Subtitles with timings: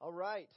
[0.00, 0.48] All right.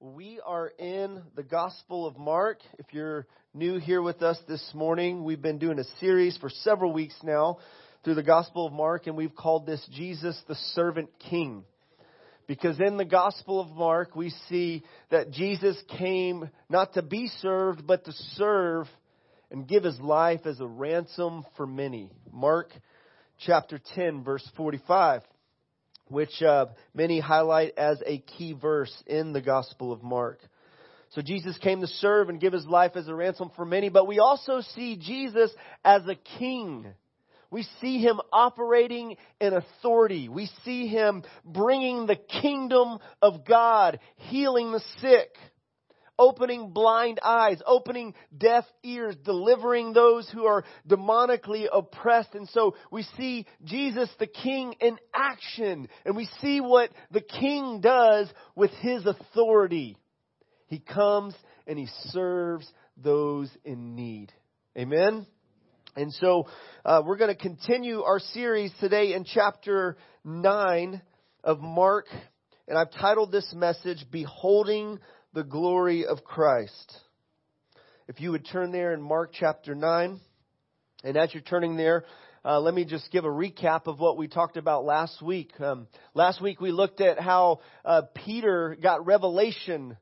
[0.00, 2.58] We are in the Gospel of Mark.
[2.78, 6.92] If you're new here with us this morning, we've been doing a series for several
[6.92, 7.58] weeks now
[8.02, 11.64] through the Gospel of Mark, and we've called this Jesus the Servant King.
[12.48, 17.86] Because in the Gospel of Mark, we see that Jesus came not to be served,
[17.86, 18.88] but to serve
[19.50, 22.10] and give his life as a ransom for many.
[22.32, 22.70] Mark
[23.38, 25.22] chapter 10, verse 45
[26.14, 30.40] which uh, many highlight as a key verse in the Gospel of Mark.
[31.10, 34.06] So Jesus came to serve and give his life as a ransom for many, but
[34.06, 35.50] we also see Jesus
[35.84, 36.86] as a king.
[37.50, 40.28] We see him operating in authority.
[40.28, 45.36] We see him bringing the kingdom of God, healing the sick,
[46.18, 52.34] opening blind eyes, opening deaf ears, delivering those who are demonically oppressed.
[52.34, 57.80] And so we see Jesus the King in action, and we see what the King
[57.80, 59.96] does with his authority.
[60.66, 61.34] He comes
[61.66, 64.32] and he serves those in need.
[64.76, 65.26] Amen?
[65.96, 66.48] And so
[66.84, 71.00] uh, we're going to continue our series today in chapter 9
[71.44, 72.06] of Mark.
[72.66, 74.98] And I've titled this message, Beholding
[75.34, 76.96] the glory of Christ.
[78.06, 80.20] If you would turn there in Mark chapter 9,
[81.02, 82.04] and as you're turning there,
[82.44, 85.50] uh, let me just give a recap of what we talked about last week.
[85.60, 89.96] Um, last week we looked at how uh, Peter got revelation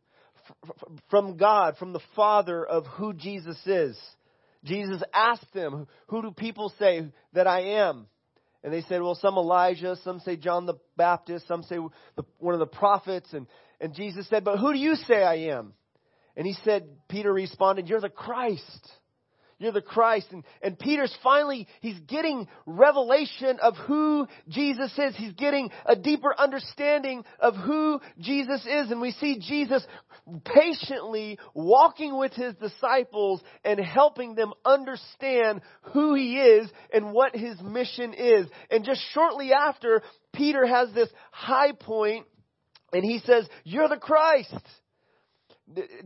[0.50, 0.76] f-
[1.08, 3.98] from God, from the Father, of who Jesus is.
[4.64, 8.06] Jesus asked them, Who do people say that I am?
[8.62, 11.78] And they said, Well, some Elijah, some say John the Baptist, some say
[12.16, 13.32] the, one of the prophets.
[13.32, 13.46] And,
[13.82, 15.74] and Jesus said, But who do you say I am?
[16.36, 18.88] And he said, Peter responded, You're the Christ.
[19.58, 20.26] You're the Christ.
[20.32, 25.14] And, and Peter's finally, he's getting revelation of who Jesus is.
[25.14, 28.90] He's getting a deeper understanding of who Jesus is.
[28.90, 29.86] And we see Jesus
[30.44, 35.60] patiently walking with his disciples and helping them understand
[35.92, 38.46] who he is and what his mission is.
[38.68, 42.26] And just shortly after, Peter has this high point
[42.92, 44.54] and he says, You're the Christ.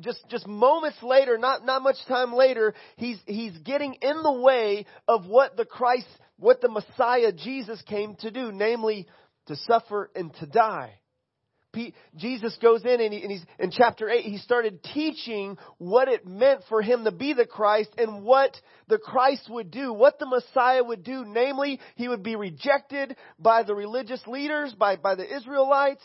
[0.00, 4.86] Just, just moments later, not, not much time later, he's, he's getting in the way
[5.08, 6.06] of what the Christ,
[6.38, 9.08] what the Messiah Jesus came to do, namely
[9.46, 10.92] to suffer and to die.
[12.16, 16.26] Jesus goes in and, he, and he's in chapter 8, he started teaching what it
[16.26, 18.56] meant for him to be the Christ and what
[18.88, 21.24] the Christ would do, what the Messiah would do.
[21.26, 26.02] Namely, he would be rejected by the religious leaders, by, by the Israelites.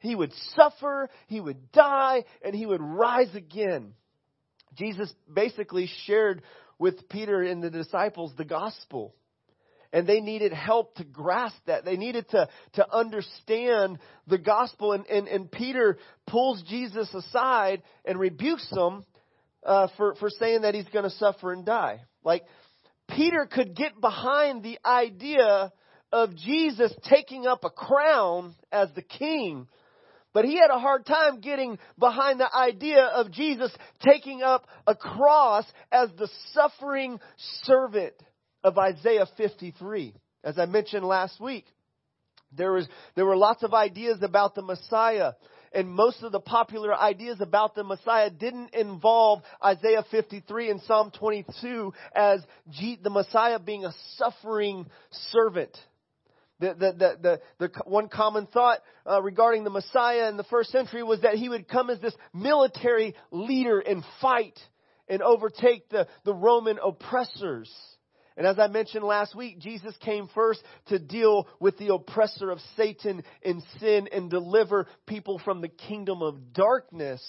[0.00, 3.94] He would suffer, he would die, and he would rise again.
[4.76, 6.42] Jesus basically shared
[6.78, 9.14] with Peter and the disciples the gospel.
[9.92, 11.84] And they needed help to grasp that.
[11.84, 14.92] They needed to, to understand the gospel.
[14.92, 19.04] And, and, and Peter pulls Jesus aside and rebukes him
[19.64, 22.02] uh, for, for saying that he's going to suffer and die.
[22.24, 22.44] Like,
[23.08, 25.72] Peter could get behind the idea
[26.12, 29.66] of Jesus taking up a crown as the king
[30.32, 34.94] but he had a hard time getting behind the idea of Jesus taking up a
[34.94, 37.18] cross as the suffering
[37.64, 38.14] servant
[38.62, 40.14] of Isaiah 53.
[40.44, 41.64] As I mentioned last week,
[42.56, 45.32] there was, there were lots of ideas about the Messiah.
[45.72, 51.12] And most of the popular ideas about the Messiah didn't involve Isaiah 53 and Psalm
[51.16, 52.40] 22 as
[53.02, 54.86] the Messiah being a suffering
[55.30, 55.76] servant.
[56.60, 58.78] The, the, the, the, one common thought
[59.10, 62.14] uh, regarding the Messiah in the first century was that he would come as this
[62.34, 64.58] military leader and fight
[65.08, 67.70] and overtake the, the Roman oppressors.
[68.36, 72.58] And as I mentioned last week, Jesus came first to deal with the oppressor of
[72.76, 77.22] Satan and sin and deliver people from the kingdom of darkness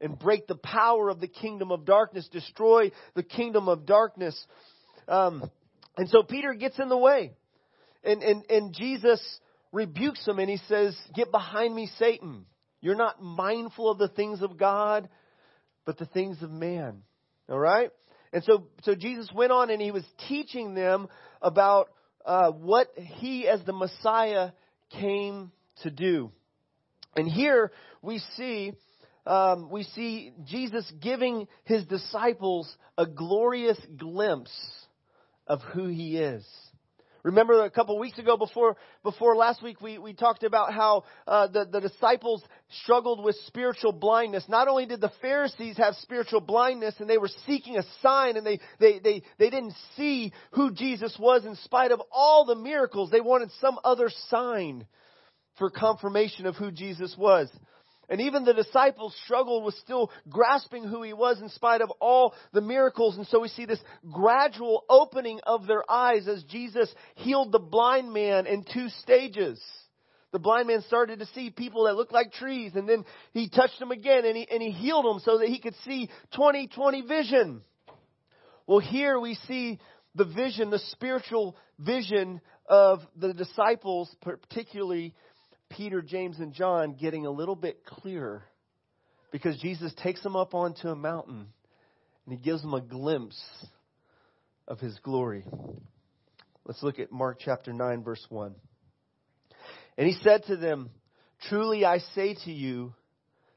[0.00, 4.38] and break the power of the kingdom of darkness, destroy the kingdom of darkness.
[5.08, 5.50] Um,
[5.96, 7.32] and so Peter gets in the way.
[8.04, 9.20] And, and, and Jesus
[9.72, 12.46] rebukes him and he says, Get behind me, Satan.
[12.80, 15.08] You're not mindful of the things of God,
[15.86, 17.02] but the things of man.
[17.48, 17.90] All right?
[18.32, 21.08] And so, so Jesus went on and he was teaching them
[21.40, 21.88] about
[22.26, 24.50] uh, what he, as the Messiah,
[24.90, 25.50] came
[25.82, 26.30] to do.
[27.16, 28.72] And here we see
[29.26, 34.52] um, we see Jesus giving his disciples a glorious glimpse
[35.46, 36.46] of who he is.
[37.24, 41.46] Remember a couple weeks ago before, before last week, we, we talked about how uh,
[41.46, 42.42] the, the disciples
[42.82, 44.44] struggled with spiritual blindness.
[44.46, 48.46] Not only did the Pharisees have spiritual blindness and they were seeking a sign and
[48.46, 53.10] they, they, they, they didn't see who Jesus was in spite of all the miracles,
[53.10, 54.86] they wanted some other sign.
[55.58, 57.50] for confirmation of who Jesus was.
[58.08, 62.34] And even the disciples struggled with still grasping who he was in spite of all
[62.52, 63.16] the miracles.
[63.16, 68.12] And so we see this gradual opening of their eyes as Jesus healed the blind
[68.12, 69.62] man in two stages.
[70.32, 73.78] The blind man started to see people that looked like trees, and then he touched
[73.78, 77.62] them again and he, and he healed them so that he could see 2020 vision.
[78.66, 79.78] Well, here we see
[80.16, 85.14] the vision, the spiritual vision of the disciples, particularly
[85.70, 88.44] Peter, James, and John getting a little bit clearer
[89.32, 91.46] because Jesus takes them up onto a mountain
[92.26, 93.42] and he gives them a glimpse
[94.68, 95.44] of his glory.
[96.64, 98.54] Let's look at Mark chapter 9, verse 1.
[99.98, 100.90] And he said to them,
[101.48, 102.94] Truly I say to you,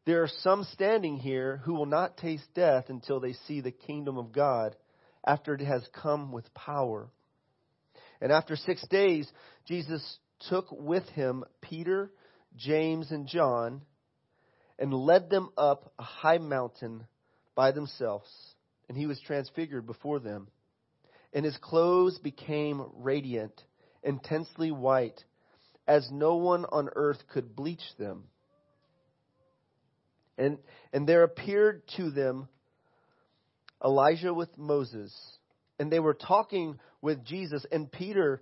[0.06, 4.18] there are some standing here who will not taste death until they see the kingdom
[4.18, 4.76] of God
[5.26, 7.10] after it has come with power.
[8.22, 9.30] And after six days,
[9.68, 10.18] Jesus
[10.50, 12.12] took with him Peter,
[12.56, 13.82] James, and John
[14.80, 17.08] and led them up a high mountain
[17.56, 18.30] by themselves.
[18.88, 20.48] And he was transfigured before them.
[21.34, 23.54] And his clothes became radiant,
[24.04, 25.24] intensely white,
[25.88, 28.26] as no one on earth could bleach them.
[30.38, 30.60] And,
[30.94, 32.48] and there appeared to them
[33.84, 35.14] Elijah with Moses.
[35.80, 37.66] And they were talking with Jesus.
[37.72, 38.42] And Peter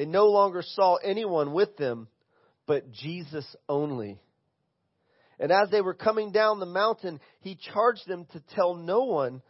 [0.00, 2.08] they no longer saw anyone with them,
[2.66, 4.18] but Jesus only.
[5.38, 9.42] And as they were coming down the mountain, he charged them to tell no one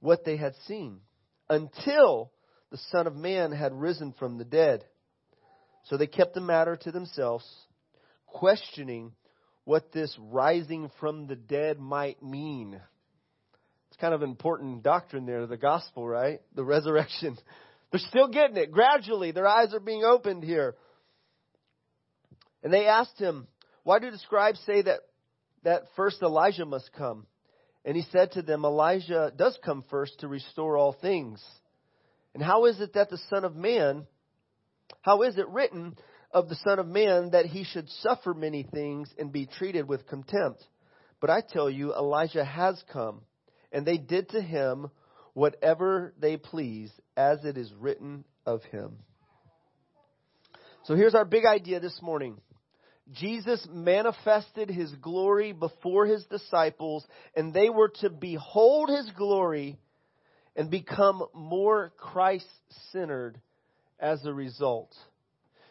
[0.00, 0.98] what they had seen
[1.48, 2.32] until
[2.72, 4.82] the Son of Man had risen from the dead.
[5.84, 7.46] So they kept the matter to themselves,
[8.26, 9.12] questioning
[9.62, 12.80] what this rising from the dead might mean.
[13.90, 16.40] It's kind of an important doctrine there, the gospel, right?
[16.56, 17.38] The resurrection.
[17.90, 18.70] They're still getting it.
[18.70, 20.74] Gradually, their eyes are being opened here.
[22.62, 23.46] And they asked him,
[23.82, 25.00] Why do the scribes say that,
[25.64, 27.26] that first Elijah must come?
[27.84, 31.42] And he said to them, Elijah does come first to restore all things.
[32.34, 34.06] And how is it that the Son of Man,
[35.00, 35.96] how is it written
[36.30, 40.06] of the Son of Man that he should suffer many things and be treated with
[40.06, 40.62] contempt?
[41.20, 43.22] But I tell you, Elijah has come,
[43.72, 44.90] and they did to him
[45.38, 48.96] whatever they please, as it is written of him.
[50.82, 52.38] So here's our big idea this morning.
[53.12, 57.06] Jesus manifested his glory before his disciples,
[57.36, 59.78] and they were to behold his glory
[60.56, 62.48] and become more Christ
[62.90, 63.40] centered
[64.00, 64.92] as a result.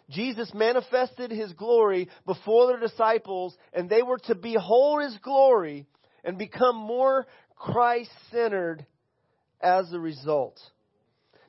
[0.10, 5.88] Jesus manifested his glory before the disciples, and they were to behold his glory
[6.24, 7.28] and become more
[7.58, 8.86] Christ centered
[9.62, 10.60] as a result.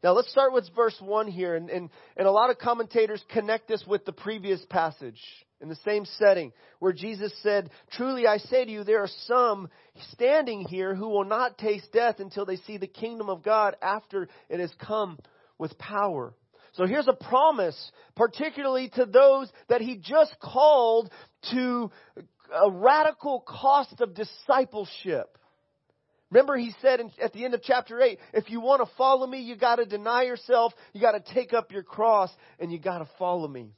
[0.02, 3.66] Now let's start with verse 1 here, and, and, and a lot of commentators connect
[3.66, 5.20] this with the previous passage
[5.60, 9.68] in the same setting where Jesus said, Truly I say to you, there are some
[10.12, 14.28] standing here who will not taste death until they see the kingdom of God after
[14.48, 15.18] it has come
[15.58, 16.32] with power.
[16.74, 21.10] So here's a promise, particularly to those that he just called
[21.50, 21.90] to
[22.54, 25.37] a radical cost of discipleship.
[26.30, 29.26] Remember, he said in, at the end of chapter 8, if you want to follow
[29.26, 32.78] me, you got to deny yourself, you got to take up your cross, and you
[32.78, 33.72] got to follow me.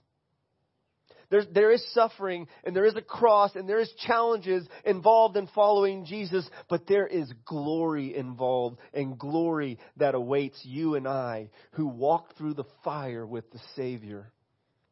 [1.31, 5.47] There's, there is suffering and there is a cross and there is challenges involved in
[5.55, 11.87] following Jesus, but there is glory involved and glory that awaits you and I who
[11.87, 14.33] walk through the fire with the Savior.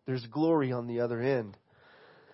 [0.06, 1.56] There's glory on the other end.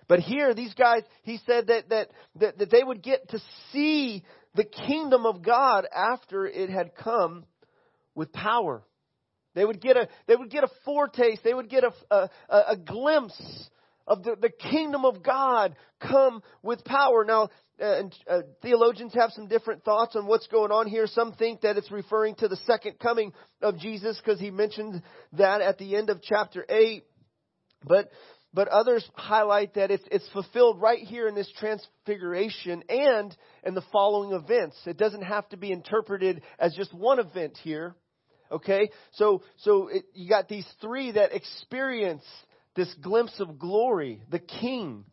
[0.07, 3.39] But here, these guys, he said that, that, that, that they would get to
[3.73, 4.23] see
[4.55, 7.45] the kingdom of God after it had come
[8.15, 8.83] with power.
[9.53, 12.77] They would get a, they would get a foretaste, they would get a, a, a
[12.77, 13.69] glimpse
[14.07, 17.25] of the, the kingdom of God come with power.
[17.25, 17.49] Now,
[17.81, 21.07] uh, uh, theologians have some different thoughts on what's going on here.
[21.07, 25.01] Some think that it's referring to the second coming of Jesus because he mentioned
[25.33, 27.03] that at the end of chapter 8.
[27.83, 28.09] But,
[28.55, 33.83] but others highlight that it's, it's fulfilled right here in this transfiguration and in the
[33.91, 34.77] following events.
[34.85, 37.95] It doesn't have to be interpreted as just one event here.
[38.49, 38.89] Okay?
[39.11, 42.23] So, so it, you got these three that experience
[42.75, 45.03] this glimpse of glory, the king.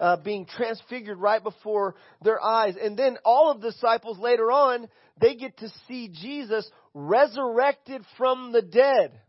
[0.00, 2.74] uh, being transfigured right before their eyes.
[2.82, 4.88] And then all of the disciples later on,
[5.20, 9.20] they get to see Jesus resurrected from the dead.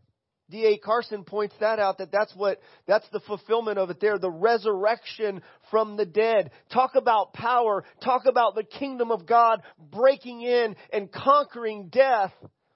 [0.52, 0.76] D.A.
[0.76, 5.42] Carson points that out that that's what, that's the fulfillment of it there, the resurrection
[5.70, 6.50] from the dead.
[6.70, 7.84] Talk about power.
[8.04, 12.32] Talk about the kingdom of God breaking in and conquering death.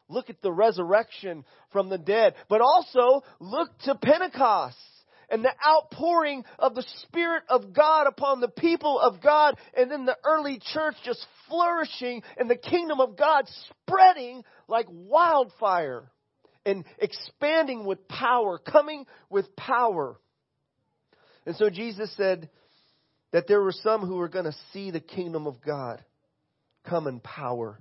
[0.08, 2.34] Look at the resurrection from the dead.
[2.48, 4.78] But also, look to Pentecost
[5.28, 10.06] and the outpouring of the Spirit of God upon the people of God, and then
[10.06, 16.10] the early church just flourishing and the kingdom of God spreading like wildfire
[16.66, 20.18] and expanding with power, coming with power.
[21.46, 22.50] And so Jesus said
[23.32, 26.04] that there were some who were going to see the kingdom of God
[26.84, 27.78] come in power.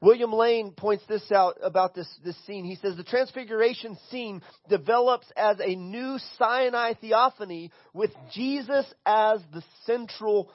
[0.00, 2.64] William Lane points this out about this, this scene.
[2.64, 9.62] He says the transfiguration scene develops as a new Sinai theophany with Jesus as the
[9.86, 10.50] central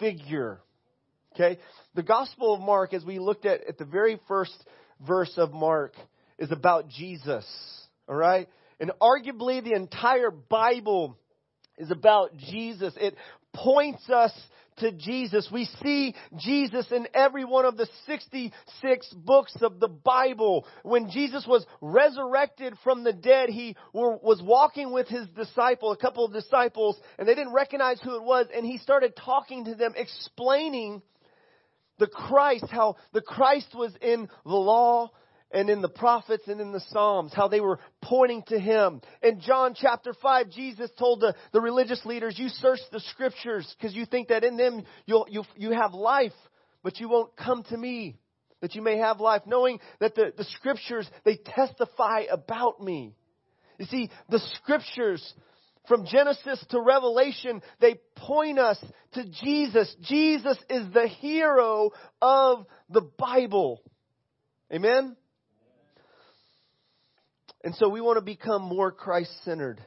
[0.00, 0.60] figure.
[1.34, 1.60] Okay?
[1.94, 4.52] The Gospel of Mark, as we looked at at the very first
[5.06, 5.92] verse of Mark,
[6.38, 7.46] is about Jesus.
[8.08, 8.48] All right?
[8.80, 11.16] And arguably the entire Bible
[11.76, 12.94] is about Jesus.
[12.96, 13.16] It
[13.52, 14.32] points us
[14.78, 15.48] to Jesus.
[15.52, 20.66] We see Jesus in every one of the 66 books of the Bible.
[20.82, 26.24] When Jesus was resurrected from the dead, he was walking with his disciple, a couple
[26.24, 29.94] of disciples, and they didn't recognize who it was, and he started talking to them,
[29.96, 31.02] explaining
[31.98, 35.10] the Christ, how the Christ was in the law,
[35.50, 39.00] and in the prophets and in the Psalms, how they were pointing to Him.
[39.22, 43.94] In John chapter 5, Jesus told the, the religious leaders, you search the scriptures because
[43.94, 46.32] you think that in them you'll, you, you have life,
[46.82, 48.18] but you won't come to me
[48.60, 53.14] that you may have life, knowing that the, the scriptures, they testify about me.
[53.78, 55.34] You see, the scriptures
[55.86, 58.78] from Genesis to Revelation, they point us
[59.12, 59.94] to Jesus.
[60.02, 61.90] Jesus is the hero
[62.20, 63.80] of the Bible.
[64.72, 65.16] Amen?
[67.68, 69.78] And so we want to become more Christ centered.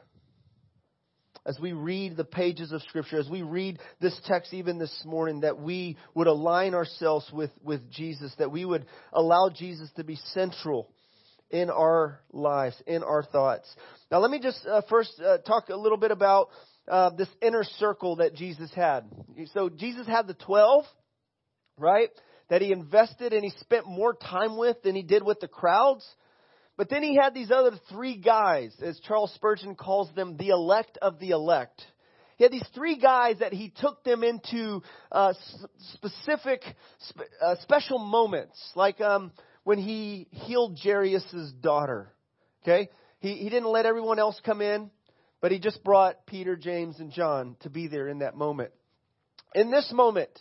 [1.47, 5.39] As we read the pages of Scripture, as we read this text even this morning,
[5.39, 10.15] that we would align ourselves with, with Jesus, that we would allow Jesus to be
[10.31, 10.91] central
[11.49, 13.67] in our lives, in our thoughts.
[14.11, 16.49] Now, let me just uh, first uh, talk a little bit about
[16.87, 19.05] uh, this inner circle that Jesus had.
[19.55, 20.85] So, Jesus had the 12,
[21.79, 22.09] right?
[22.51, 26.07] That he invested and he spent more time with than he did with the crowds.
[26.77, 30.97] But then he had these other three guys, as Charles Spurgeon calls them, the elect
[31.01, 31.81] of the elect.
[32.37, 35.33] He had these three guys that he took them into uh,
[35.93, 36.63] specific,
[37.09, 39.31] spe- uh, special moments, like um,
[39.63, 42.11] when he healed Jairus' daughter.
[42.63, 44.89] Okay, he he didn't let everyone else come in,
[45.39, 48.71] but he just brought Peter, James, and John to be there in that moment.
[49.53, 50.31] In this moment,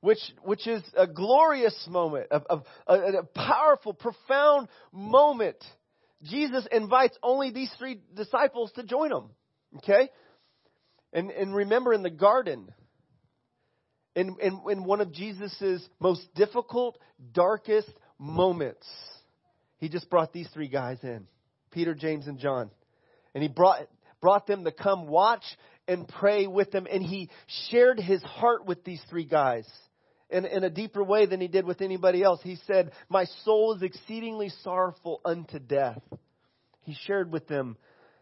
[0.00, 2.40] which, which is a glorious moment, a,
[2.86, 5.56] a, a, powerful, profound moment.
[6.22, 9.30] Jesus invites only these three disciples to join him.
[9.78, 10.08] Okay?
[11.12, 12.68] And, and remember in the garden,
[14.14, 16.98] in, in, in one of Jesus' most difficult,
[17.32, 18.86] darkest moments,
[19.78, 21.26] he just brought these three guys in
[21.70, 22.70] Peter, James, and John.
[23.34, 23.88] And he brought,
[24.20, 25.44] brought them to come watch
[25.86, 26.86] and pray with them.
[26.90, 27.28] And he
[27.70, 29.66] shared his heart with these three guys
[30.30, 32.40] in, in a deeper way than he did with anybody else.
[32.42, 36.02] He said, My soul is exceedingly sorrowful unto death.
[36.82, 37.76] He shared with them,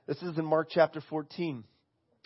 [0.07, 1.65] this is in Mark chapter 14.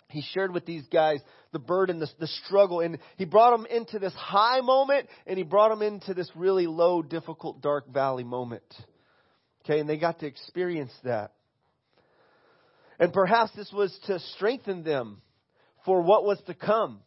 [0.09, 1.19] He shared with these guys
[1.51, 5.43] the burden, the, the struggle, and he brought them into this high moment, and he
[5.43, 8.63] brought them into this really low, difficult, dark valley moment.
[9.63, 11.33] Okay, and they got to experience that.
[12.99, 15.21] And perhaps this was to strengthen them
[15.85, 16.99] for what was to come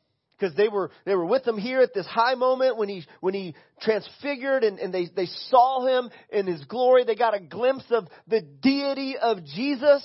[0.43, 3.33] because they were they were with him here at this high moment when he when
[3.33, 7.05] he transfigured and, and they, they saw him in his glory.
[7.05, 10.03] They got a glimpse of the deity of Jesus.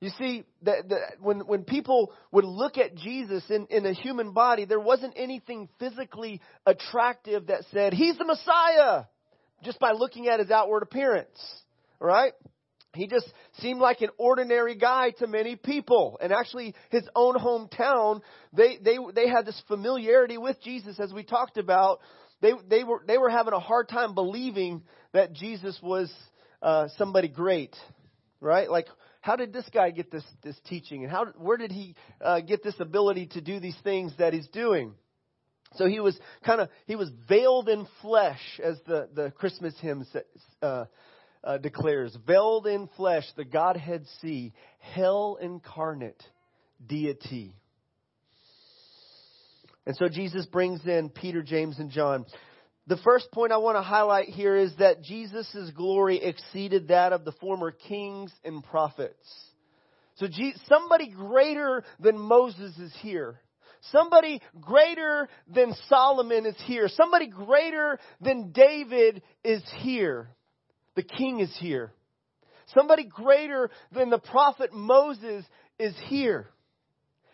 [0.00, 4.32] You see, that, that when when people would look at Jesus in, in a human
[4.32, 9.04] body, there wasn't anything physically attractive that said, He's the Messiah,
[9.64, 11.38] just by looking at his outward appearance.
[12.00, 12.32] Right?
[12.98, 16.18] He just seemed like an ordinary guy to many people.
[16.20, 18.20] And actually, his own hometown,
[18.52, 22.00] they, they, they had this familiarity with Jesus, as we talked about.
[22.40, 26.12] They, they, were, they were having a hard time believing that Jesus was
[26.62, 27.74] uh, somebody great,
[28.40, 28.70] right?
[28.70, 28.86] Like,
[29.20, 31.02] how did this guy get this, this teaching?
[31.02, 34.48] And how, where did he uh, get this ability to do these things that he's
[34.48, 34.94] doing?
[35.74, 40.06] So he was kind of, he was veiled in flesh, as the, the Christmas hymn.
[40.62, 40.86] Uh,
[41.44, 46.22] uh, declares, veiled in flesh, the Godhead see, hell incarnate,
[46.86, 47.54] deity.
[49.86, 52.26] And so Jesus brings in Peter, James, and John.
[52.86, 57.24] The first point I want to highlight here is that Jesus' glory exceeded that of
[57.24, 59.26] the former kings and prophets.
[60.16, 60.26] So
[60.66, 63.40] somebody greater than Moses is here.
[63.92, 66.88] Somebody greater than Solomon is here.
[66.88, 70.28] Somebody greater than David is here.
[70.98, 71.92] The king is here.
[72.74, 75.44] Somebody greater than the prophet Moses
[75.78, 76.48] is here.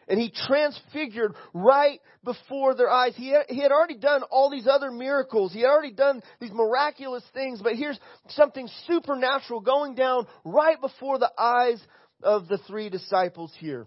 [0.07, 3.15] And he transfigured right before their eyes.
[3.17, 5.55] He had, he had already done all these other miracles.
[5.55, 11.19] He had already done these miraculous things, but here's something supernatural going down right before
[11.19, 11.83] the eyes
[12.23, 13.87] of the three disciples here.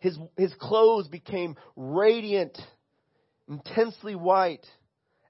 [0.00, 2.58] His, his clothes became radiant,
[3.48, 4.66] intensely white,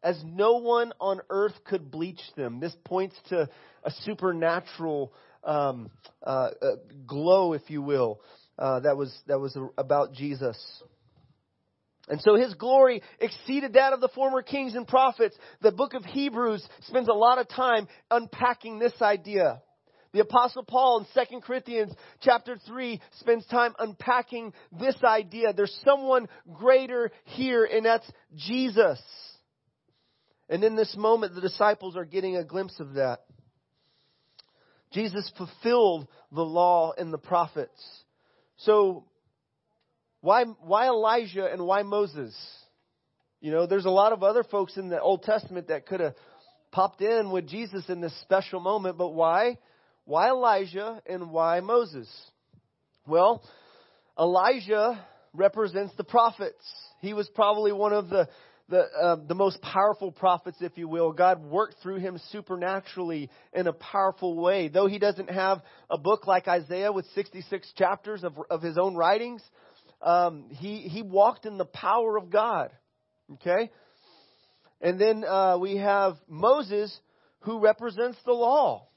[0.07, 2.61] as no one on earth could bleach them.
[2.61, 3.49] This points to
[3.83, 5.91] a supernatural um,
[6.23, 6.67] uh, uh,
[7.09, 8.21] glow, if you will,
[8.57, 10.57] uh, that was that was about Jesus.
[12.09, 15.37] And so his glory exceeded that of the former kings and prophets.
[15.61, 19.61] The book of Hebrews spends a lot of time unpacking this idea.
[20.13, 25.53] The apostle Paul in 2 Corinthians chapter 3 spends time unpacking this idea.
[25.53, 29.03] There's someone greater here and that's Jesus.
[30.49, 33.21] And in this moment, the disciples are getting a glimpse of that.
[34.93, 38.05] Jesus fulfilled the law and the prophets.
[38.59, 39.05] So,
[40.21, 42.35] why, why Elijah and why Moses?
[43.41, 46.15] You know, there's a lot of other folks in the Old Testament that could have
[46.71, 49.59] popped in with Jesus in this special moment, but why?
[50.05, 52.09] Why Elijah and why Moses?
[53.07, 53.43] Well,
[54.19, 56.65] Elijah represents the prophets.
[57.01, 58.29] He was probably one of the
[58.69, 61.13] the, uh, the most powerful prophets, if you will.
[61.13, 64.69] God worked through him supernaturally in a powerful way.
[64.69, 68.97] Though he doesn't have a book like Isaiah with 66 chapters of, of his own
[68.97, 69.43] writings,
[70.03, 72.71] um, he, he walked in the power of God.
[73.35, 73.71] Okay?
[74.81, 76.97] And then uh, we have Moses,
[77.41, 78.89] who represents the law.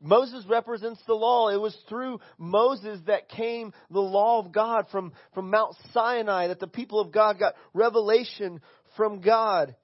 [0.00, 1.48] Moses represents the law.
[1.48, 6.60] It was through Moses that came the law of God from, from Mount Sinai, that
[6.60, 8.60] the people of God got revelation
[8.96, 9.74] from God.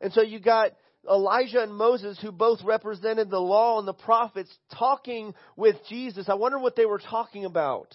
[0.00, 0.72] And so you got
[1.08, 6.28] Elijah and Moses, who both represented the law and the prophets, talking with Jesus.
[6.28, 7.94] I wonder what they were talking about.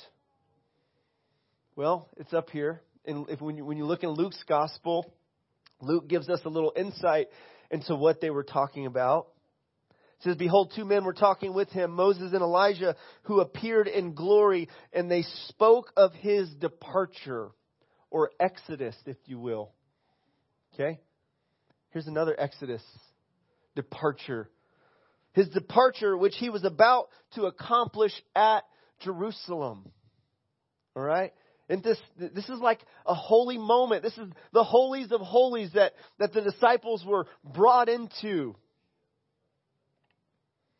[1.76, 2.82] Well, it's up here.
[3.06, 5.14] And if when you, when you look in Luke's gospel,
[5.80, 7.28] Luke gives us a little insight
[7.70, 9.28] into what they were talking about.
[10.20, 14.16] It says, Behold, two men were talking with him, Moses and Elijah, who appeared in
[14.16, 17.50] glory, and they spoke of his departure,
[18.10, 19.72] or exodus, if you will.
[20.74, 21.00] Okay?
[21.92, 22.82] Here's another exodus
[23.76, 24.50] departure.
[25.34, 28.64] His departure, which he was about to accomplish at
[29.02, 29.92] Jerusalem.
[30.96, 31.32] All right?
[31.70, 34.02] And this, this is like a holy moment.
[34.02, 38.56] This is the holies of holies that, that the disciples were brought into.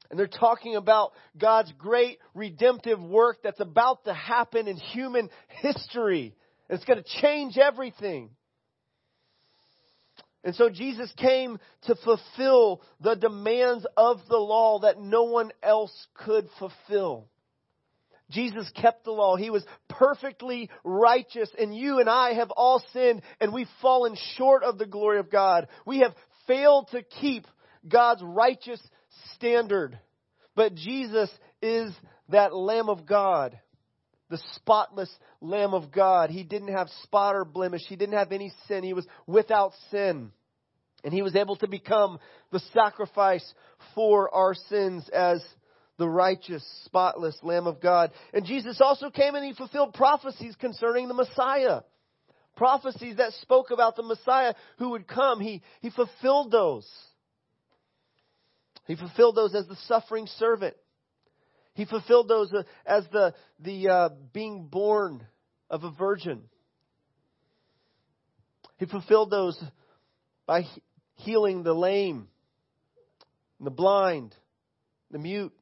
[0.10, 5.30] And they're talking about God's great redemptive work that's about to happen in human
[5.62, 6.34] history.
[6.70, 8.30] It's going to change everything.
[10.44, 15.92] And so Jesus came to fulfill the demands of the law that no one else
[16.14, 17.28] could fulfill.
[18.30, 19.36] Jesus kept the law.
[19.36, 24.64] He was perfectly righteous, and you and I have all sinned, and we've fallen short
[24.64, 25.68] of the glory of God.
[25.86, 26.14] We have
[26.46, 27.46] failed to keep
[27.88, 28.82] God's righteous
[29.36, 30.00] standard.
[30.56, 31.30] But Jesus
[31.62, 31.92] is
[32.30, 33.60] that Lamb of God,
[34.30, 35.10] the spotless
[35.42, 36.30] Lamb of God.
[36.30, 37.84] He didn't have spot or blemish.
[37.88, 38.84] He didn't have any sin.
[38.84, 40.32] He was without sin.
[41.04, 42.20] And he was able to become
[42.52, 43.46] the sacrifice
[43.94, 45.44] for our sins as
[45.98, 48.12] the righteous, spotless Lamb of God.
[48.34, 51.82] And Jesus also came and he fulfilled prophecies concerning the Messiah.
[52.56, 55.40] Prophecies that spoke about the Messiah who would come.
[55.40, 56.88] He, he fulfilled those.
[58.88, 60.76] He fulfilled those as the suffering servant.
[61.74, 65.28] He fulfilled those uh, as the, the uh, being born
[65.70, 66.44] of a virgin.
[68.78, 69.62] He fulfilled those
[70.46, 70.64] by
[71.16, 72.30] healing the lame,
[73.60, 74.34] the blind,
[75.12, 75.54] the mute.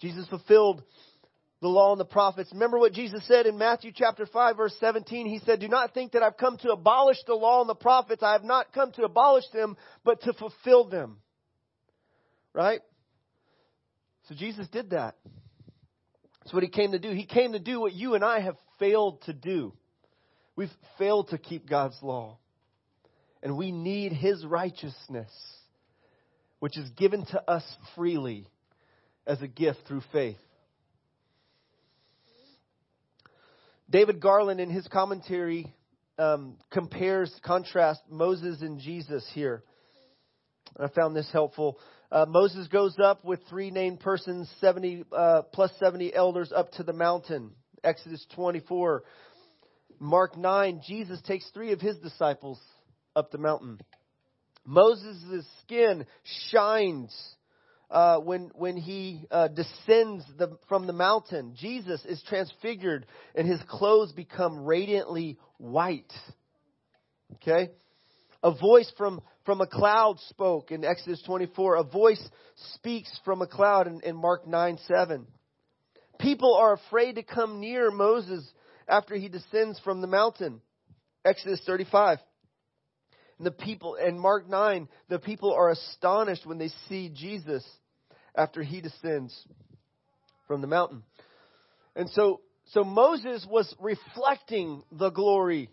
[0.00, 0.82] Jesus fulfilled
[1.60, 2.50] the law and the prophets.
[2.52, 5.26] Remember what Jesus said in Matthew chapter 5 verse 17?
[5.26, 8.22] He said, Do not think that I've come to abolish the law and the prophets.
[8.22, 11.18] I have not come to abolish them, but to fulfill them.
[12.54, 12.80] Right?
[14.28, 15.16] So Jesus did that.
[16.40, 17.10] That's what he came to do.
[17.10, 19.72] He came to do what you and I have failed to do.
[20.56, 22.38] We've failed to keep God's law.
[23.42, 25.30] And we need his righteousness,
[26.58, 27.62] which is given to us
[27.94, 28.48] freely
[29.26, 30.38] as a gift through faith.
[33.90, 35.72] David Garland, in his commentary,
[36.18, 39.62] um, compares, contrasts Moses and Jesus here.
[40.78, 41.78] I found this helpful.
[42.10, 46.82] Uh, Moses goes up with three named persons, 70 uh, plus 70 elders up to
[46.82, 47.50] the mountain.
[47.84, 49.02] Exodus 24.
[50.00, 52.58] Mark 9, Jesus takes three of his disciples
[53.14, 53.78] up the mountain.
[54.64, 56.06] Moses' skin
[56.50, 57.14] shines
[57.90, 61.54] uh, when when he uh, descends the, from the mountain.
[61.58, 66.12] Jesus is transfigured, and his clothes become radiantly white.
[67.36, 67.70] Okay,
[68.42, 71.76] a voice from from a cloud spoke in Exodus 24.
[71.76, 72.22] A voice
[72.74, 75.26] speaks from a cloud in, in Mark 9 7.
[76.20, 78.46] People are afraid to come near Moses
[78.86, 80.60] after he descends from the mountain.
[81.24, 82.18] Exodus 35.
[83.38, 87.66] And the people, in Mark 9, the people are astonished when they see Jesus
[88.36, 89.34] after he descends
[90.46, 91.04] from the mountain.
[91.96, 95.70] And so, so Moses was reflecting the glory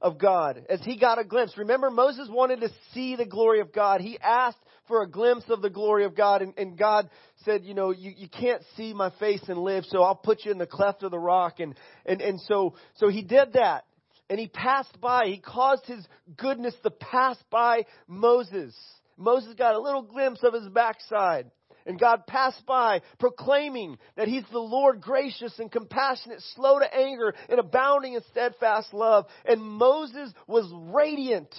[0.00, 1.56] of God as he got a glimpse.
[1.56, 4.00] Remember, Moses wanted to see the glory of God.
[4.00, 4.58] He asked
[4.88, 7.08] for a glimpse of the glory of God, and, and God
[7.44, 10.52] said, You know, you, you can't see my face and live, so I'll put you
[10.52, 11.60] in the cleft of the rock.
[11.60, 11.74] And,
[12.06, 13.84] and, and so, so he did that
[14.30, 15.26] and he passed by.
[15.26, 18.74] He caused his goodness to pass by Moses.
[19.18, 21.50] Moses got a little glimpse of his backside.
[21.86, 27.34] And God passed by, proclaiming that He's the Lord gracious and compassionate, slow to anger,
[27.48, 29.26] and abounding in steadfast love.
[29.44, 31.54] And Moses was radiant,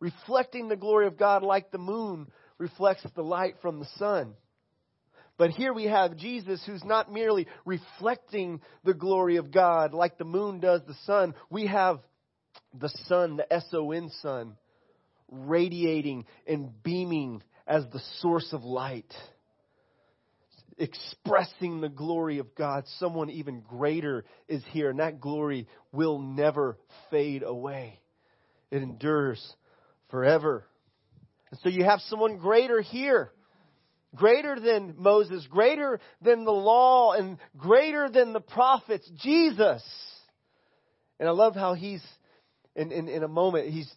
[0.00, 2.28] reflecting the glory of God like the moon
[2.58, 4.34] reflects the light from the sun.
[5.38, 10.24] But here we have Jesus who's not merely reflecting the glory of God like the
[10.24, 11.34] moon does the sun.
[11.50, 12.00] We have
[12.78, 14.56] the sun, the S O N sun,
[15.30, 19.12] radiating and beaming as the source of light,
[20.78, 22.84] expressing the glory of God.
[22.98, 26.78] Someone even greater is here, and that glory will never
[27.10, 28.00] fade away.
[28.70, 29.54] It endures
[30.10, 30.64] forever.
[31.50, 33.32] And so you have someone greater here
[34.16, 39.84] greater than Moses, greater than the law, and greater than the prophets, Jesus.
[41.20, 42.02] And I love how he's,
[42.74, 43.90] in, in, in a moment, he's,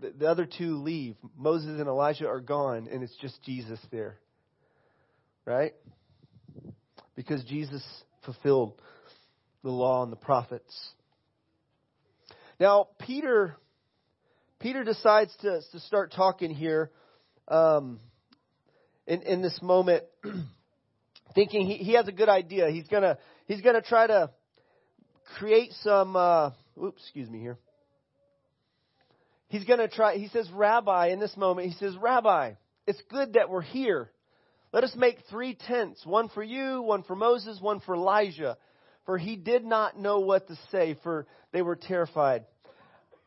[0.00, 1.16] the, the other two leave.
[1.36, 4.18] Moses and Elijah are gone, and it's just Jesus there.
[5.44, 5.74] Right?
[7.16, 7.82] Because Jesus
[8.24, 8.80] fulfilled
[9.64, 10.90] the law and the prophets.
[12.60, 13.56] Now, Peter,
[14.60, 16.90] Peter decides to, to start talking here.
[17.48, 18.00] Um,
[19.06, 20.04] in, in this moment
[21.34, 22.70] thinking he, he has a good idea.
[22.70, 24.30] He's gonna he's gonna try to
[25.38, 26.50] create some uh,
[26.82, 27.58] oops, excuse me here.
[29.48, 32.52] He's gonna try he says, Rabbi, in this moment, he says, Rabbi,
[32.86, 34.10] it's good that we're here.
[34.76, 38.58] Let us make three tents, one for you, one for Moses, one for Elijah.
[39.06, 42.44] For he did not know what to say, for they were terrified.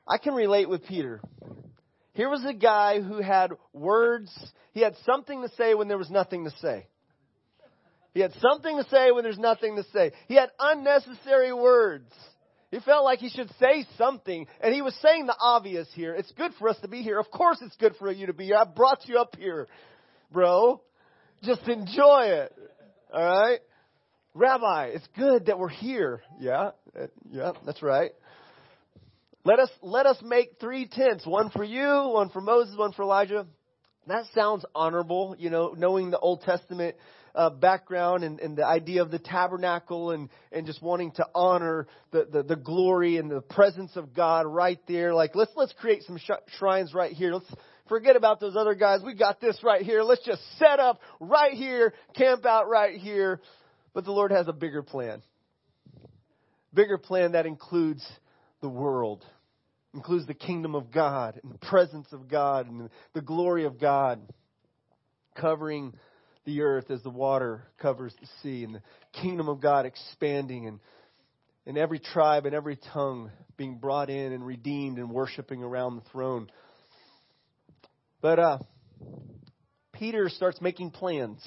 [0.07, 1.19] I can relate with Peter.
[2.13, 4.31] Here was a guy who had words.
[4.73, 6.85] He had something to say when there was nothing to say.
[8.13, 10.12] He had something to say when there's nothing to say.
[10.27, 12.13] He had unnecessary words.
[12.69, 16.13] He felt like he should say something, and he was saying the obvious here.
[16.13, 17.17] It's good for us to be here.
[17.17, 18.57] Of course it's good for you to be here.
[18.57, 19.67] I brought you up here,
[20.31, 20.81] bro.
[21.43, 22.54] Just enjoy it.
[23.13, 23.60] Alright?
[24.34, 26.21] Rabbi, it's good that we're here.
[26.39, 26.71] Yeah,
[27.32, 28.12] yeah, that's right.
[29.43, 33.04] Let us, let us make three tents, one for you, one for Moses, one for
[33.04, 33.47] Elijah.
[34.08, 36.95] That sounds honorable, you know, knowing the Old Testament
[37.34, 41.88] uh, background and, and the idea of the tabernacle and, and just wanting to honor
[42.12, 45.13] the, the, the glory and the presence of God right there.
[45.13, 47.34] Like, let's, let's create some sh- shrines right here.
[47.34, 47.54] Let's
[47.89, 49.02] forget about those other guys.
[49.04, 50.04] We got this right here.
[50.04, 53.41] Let's just set up right here, camp out right here.
[53.93, 55.21] But the Lord has a bigger plan.
[56.73, 58.08] Bigger plan that includes
[58.62, 59.25] the world.
[59.93, 64.21] includes the kingdom of God and the presence of God and the glory of God
[65.36, 65.93] covering
[66.45, 68.82] the earth as the water covers the sea and the
[69.21, 70.80] kingdom of God expanding and
[71.65, 76.10] and every tribe and every tongue being brought in and redeemed and worshiping around the
[76.10, 76.49] throne.
[78.21, 78.58] But uh,
[79.93, 81.45] Peter starts making plans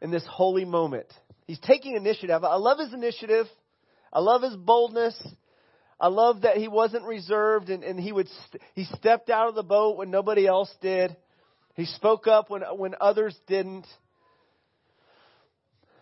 [0.00, 1.06] in this holy moment.
[1.46, 2.44] He's taking initiative.
[2.44, 3.46] I love his initiative.
[4.12, 5.20] I love his boldness.
[5.98, 9.54] I love that he wasn't reserved and, and he would st- he stepped out of
[9.54, 11.14] the boat when nobody else did.
[11.74, 13.86] He spoke up when when others didn't.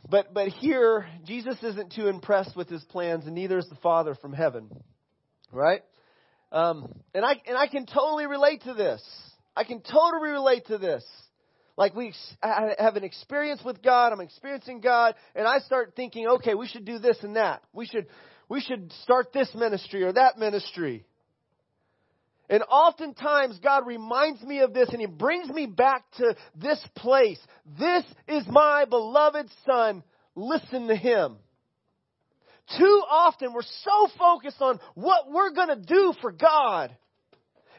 [0.08, 4.14] But but here Jesus isn't too impressed with his plans, and neither is the Father
[4.14, 4.70] from heaven,
[5.50, 5.82] right?
[6.52, 9.02] Um, and I and I can totally relate to this.
[9.58, 11.04] I can totally relate to this.
[11.76, 16.28] Like we I have an experience with God, I'm experiencing God, and I start thinking,
[16.28, 17.62] okay, we should do this and that.
[17.72, 18.06] We should
[18.48, 21.04] we should start this ministry or that ministry.
[22.48, 27.40] And oftentimes God reminds me of this and He brings me back to this place.
[27.78, 30.04] This is my beloved Son.
[30.36, 31.36] Listen to Him.
[32.78, 36.96] Too often we're so focused on what we're going to do for God.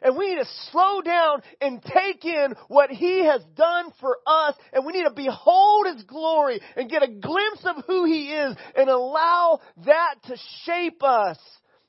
[0.02, 4.56] And we need to slow down and take in what He has done for us.
[4.74, 8.56] And we need to behold His glory and get a glimpse of who He is
[8.76, 11.38] and allow that to shape us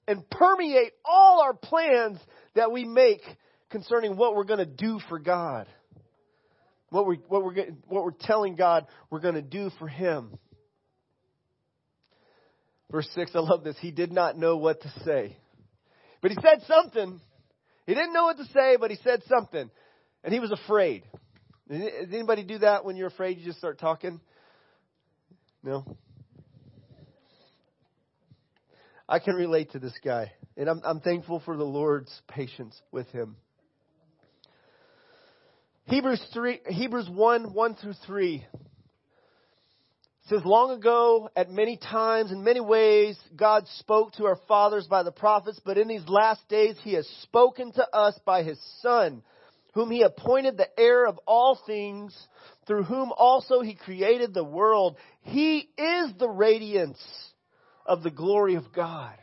[0.06, 2.18] and permeate all our plans
[2.54, 3.22] that we make
[3.70, 5.66] concerning what we're going to do for God.
[6.90, 7.54] What we're, what we're,
[7.88, 10.36] what we're telling God we're going to do for Him.
[12.90, 13.76] Verse 6, I love this.
[13.80, 15.36] He did not know what to say.
[16.20, 17.20] But he said something.
[17.86, 19.70] He didn't know what to say, but he said something.
[20.22, 21.04] And he was afraid.
[21.68, 21.80] Does
[22.12, 23.38] anybody do that when you're afraid?
[23.38, 24.20] You just start talking?
[25.62, 25.96] No?
[29.08, 30.32] I can relate to this guy.
[30.56, 33.36] And I'm, I'm thankful for the Lord's patience with him.
[35.86, 38.46] Hebrews 3, Hebrews 1, 1 through 3
[40.30, 45.02] says, Long ago, at many times, in many ways, God spoke to our fathers by
[45.02, 49.22] the prophets, but in these last days, He has spoken to us by His Son,
[49.74, 52.16] whom He appointed the heir of all things,
[52.66, 54.96] through whom also He created the world.
[55.22, 57.02] He is the radiance
[57.84, 59.14] of the glory of God.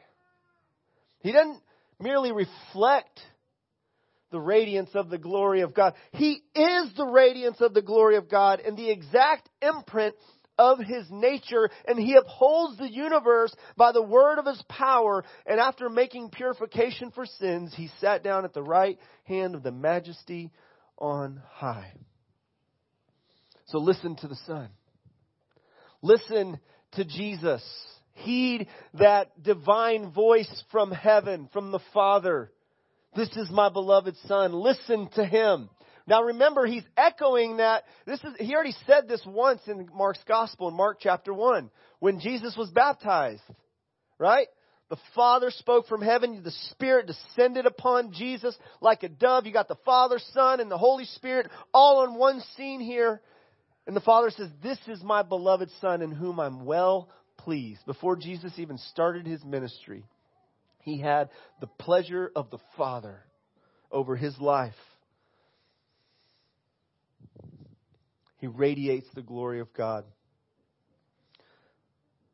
[1.21, 1.61] He doesn't
[2.01, 3.19] merely reflect
[4.29, 5.93] the radiance of the glory of God.
[6.11, 10.15] He is the radiance of the glory of God and the exact imprint
[10.57, 15.23] of his nature, and he upholds the universe by the word of his power.
[15.45, 19.71] And after making purification for sins, he sat down at the right hand of the
[19.71, 20.51] majesty
[20.97, 21.93] on high.
[23.67, 24.69] So listen to the Son.
[26.01, 26.59] Listen
[26.93, 27.63] to Jesus.
[28.13, 32.51] Heed that divine voice from heaven, from the Father.
[33.15, 34.53] This is my beloved Son.
[34.53, 35.69] Listen to him.
[36.07, 37.83] Now remember, he's echoing that.
[38.05, 42.21] This is, he already said this once in Mark's gospel in Mark chapter 1 when
[42.21, 43.41] Jesus was baptized.
[44.17, 44.47] Right?
[44.89, 46.41] The Father spoke from heaven.
[46.43, 49.45] The Spirit descended upon Jesus like a dove.
[49.45, 53.21] You got the Father, Son, and the Holy Spirit all on one scene here.
[53.85, 57.85] And the Father says, This is my beloved Son in whom I'm well pleased.
[57.85, 60.05] Before Jesus even started his ministry,
[60.79, 63.19] he had the pleasure of the Father
[63.91, 64.73] over his life.
[68.37, 70.05] He radiates the glory of God.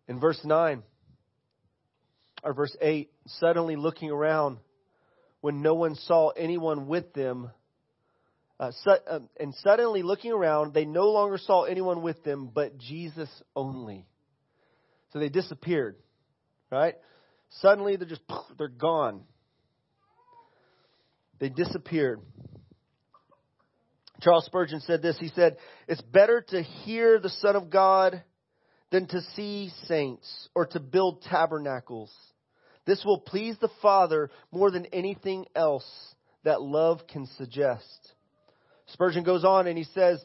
[0.08, 0.84] In verse 9,
[2.44, 4.58] or verse 8, suddenly looking around
[5.40, 7.52] when no one saw anyone with them,
[8.60, 12.78] uh, su- uh, and suddenly looking around, they no longer saw anyone with them but
[12.78, 14.06] Jesus only.
[15.12, 15.96] So they disappeared,
[16.70, 16.96] right?
[17.62, 18.22] Suddenly they're just,
[18.58, 19.24] they're gone.
[21.40, 22.22] They disappeared.
[24.24, 25.18] Charles Spurgeon said this.
[25.20, 25.58] He said,
[25.88, 28.24] It's better to hear the Son of God
[28.90, 32.14] than to see saints or to build tabernacles.
[32.86, 35.86] This will please the Father more than anything else
[36.44, 38.14] that love can suggest.
[38.88, 40.24] Spurgeon goes on and he says,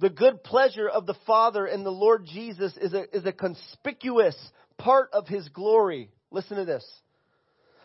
[0.00, 4.36] The good pleasure of the Father and the Lord Jesus is a, is a conspicuous
[4.78, 6.10] part of his glory.
[6.30, 6.84] Listen to this.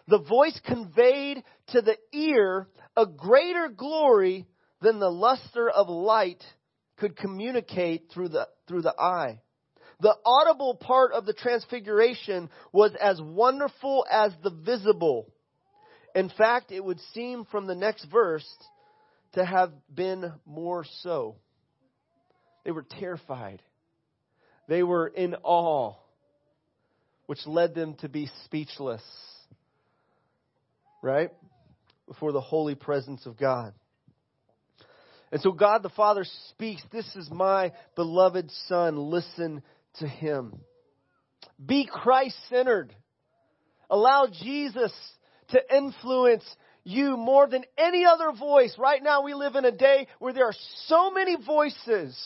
[0.08, 2.68] The voice conveyed to the ear
[2.98, 4.48] a greater glory
[4.82, 6.44] than the luster of light
[6.98, 9.40] could communicate through the, through the eye.
[10.02, 15.32] The audible part of the transfiguration was as wonderful as the visible.
[16.16, 18.48] In fact, it would seem from the next verse
[19.34, 21.36] to have been more so.
[22.64, 23.62] They were terrified.
[24.68, 25.96] They were in awe,
[27.26, 29.04] which led them to be speechless,
[31.02, 31.32] right?
[32.08, 33.74] Before the holy presence of God.
[35.32, 38.98] And so God the Father speaks, This is my beloved Son.
[38.98, 39.62] Listen
[40.00, 40.60] to him.
[41.64, 42.94] Be Christ centered.
[43.90, 44.94] Allow Jesus
[45.50, 46.44] to influence
[46.84, 48.76] you more than any other voice.
[48.78, 52.18] Right now, we live in a day where there are so many voices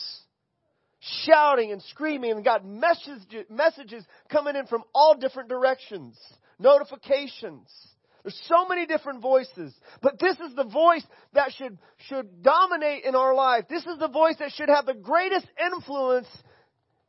[1.24, 6.18] shouting and screaming, and got messages, messages coming in from all different directions,
[6.58, 7.68] notifications.
[8.24, 11.76] There's so many different voices, but this is the voice that should,
[12.08, 13.66] should dominate in our life.
[13.68, 16.26] This is the voice that should have the greatest influence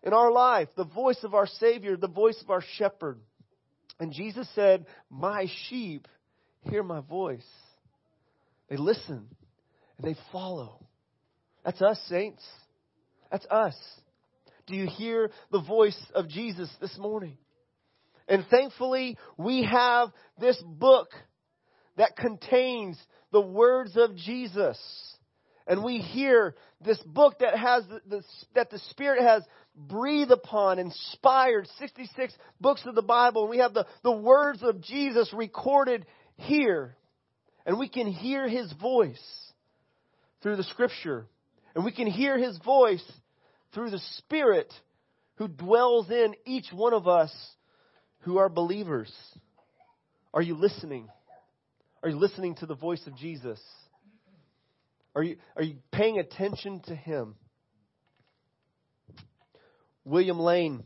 [0.03, 0.67] in our life.
[0.75, 3.21] The voice of our Savior, the voice of our shepherd.
[3.97, 6.05] And Jesus said, My sheep
[6.69, 7.47] hear my voice.
[8.69, 9.27] They listen
[9.97, 10.85] and they follow.
[11.63, 12.43] That's us, saints.
[13.31, 13.75] That's us.
[14.67, 17.37] Do you hear the voice of Jesus this morning?
[18.27, 20.09] And thankfully, we have
[20.39, 21.09] this book
[21.97, 22.97] that contains
[23.31, 24.77] the words of Jesus.
[25.67, 29.43] And we hear this book that has the, the, that the Spirit has
[29.75, 33.41] breathed upon, inspired 66 books of the Bible.
[33.41, 36.05] And we have the, the words of Jesus recorded
[36.37, 36.95] here.
[37.65, 39.21] And we can hear his voice
[40.41, 41.25] through the scripture.
[41.73, 43.03] And we can hear his voice
[43.73, 44.71] through the Spirit
[45.35, 47.33] who dwells in each one of us
[48.25, 49.13] who are believers.
[50.33, 51.07] Are you listening?
[52.03, 53.59] Are you listening to the voice of Jesus?
[55.15, 57.35] Are you, are you paying attention to him?
[60.03, 60.83] William Lane,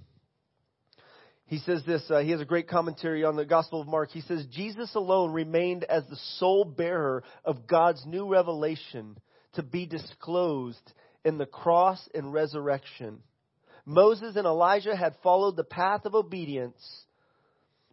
[1.45, 4.11] he says this, uh, he has a great commentary on the Gospel of Mark.
[4.11, 9.17] He says, Jesus alone remained as the sole bearer of God's new revelation
[9.53, 10.93] to be disclosed
[11.25, 13.19] in the cross and resurrection.
[13.85, 17.05] Moses and Elijah had followed the path of obedience,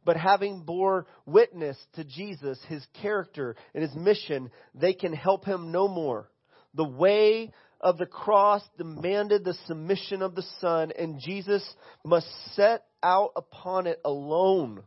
[0.06, 5.72] but having bore witness to Jesus, his character, and his mission, they can help him
[5.72, 6.30] no more.
[6.74, 11.62] The way of the cross demanded the submission of the Son, and Jesus
[12.04, 14.82] must set out upon it alone.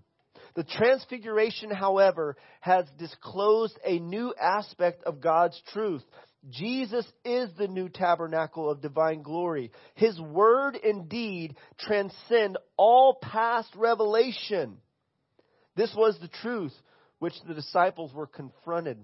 [0.55, 6.03] The transfiguration, however, has disclosed a new aspect of God's truth.
[6.49, 9.71] Jesus is the new tabernacle of divine glory.
[9.95, 14.77] His word and deed transcend all past revelation.
[15.80, 16.74] This was the truth
[17.20, 18.98] which the disciples were confronted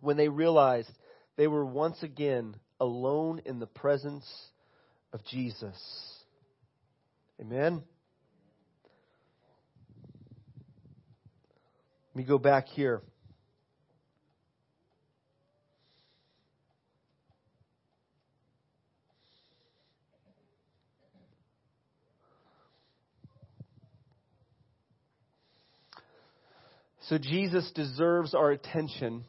[0.00, 0.90] when they realized
[1.38, 4.26] they were once again alone in the presence
[5.14, 5.74] of Jesus.
[7.40, 7.82] Amen.
[12.08, 13.00] Let me go back here.
[27.10, 29.24] So Jesus deserves our attention,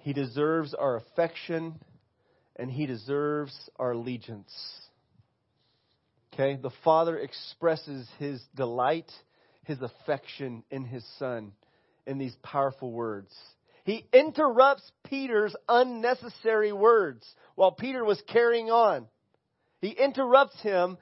[0.00, 1.78] He deserves our affection,
[2.58, 4.50] and He deserves our allegiance.
[6.32, 6.56] Okay?
[6.56, 9.12] The Father expresses His delight,
[9.64, 11.52] His affection in His Son
[12.06, 13.34] in these powerful words.
[13.84, 17.22] He interrupts Peter's unnecessary words
[17.54, 19.08] while Peter was carrying on.
[19.82, 20.96] He interrupts him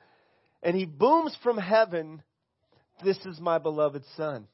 [0.65, 2.25] and he booms from heaven,
[3.05, 4.49] This is my beloved Son.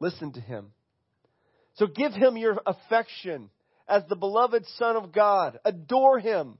[0.00, 0.72] Listen to him.
[1.76, 3.50] So give him your affection
[3.88, 5.58] as the beloved Son of God.
[5.64, 6.58] Adore him.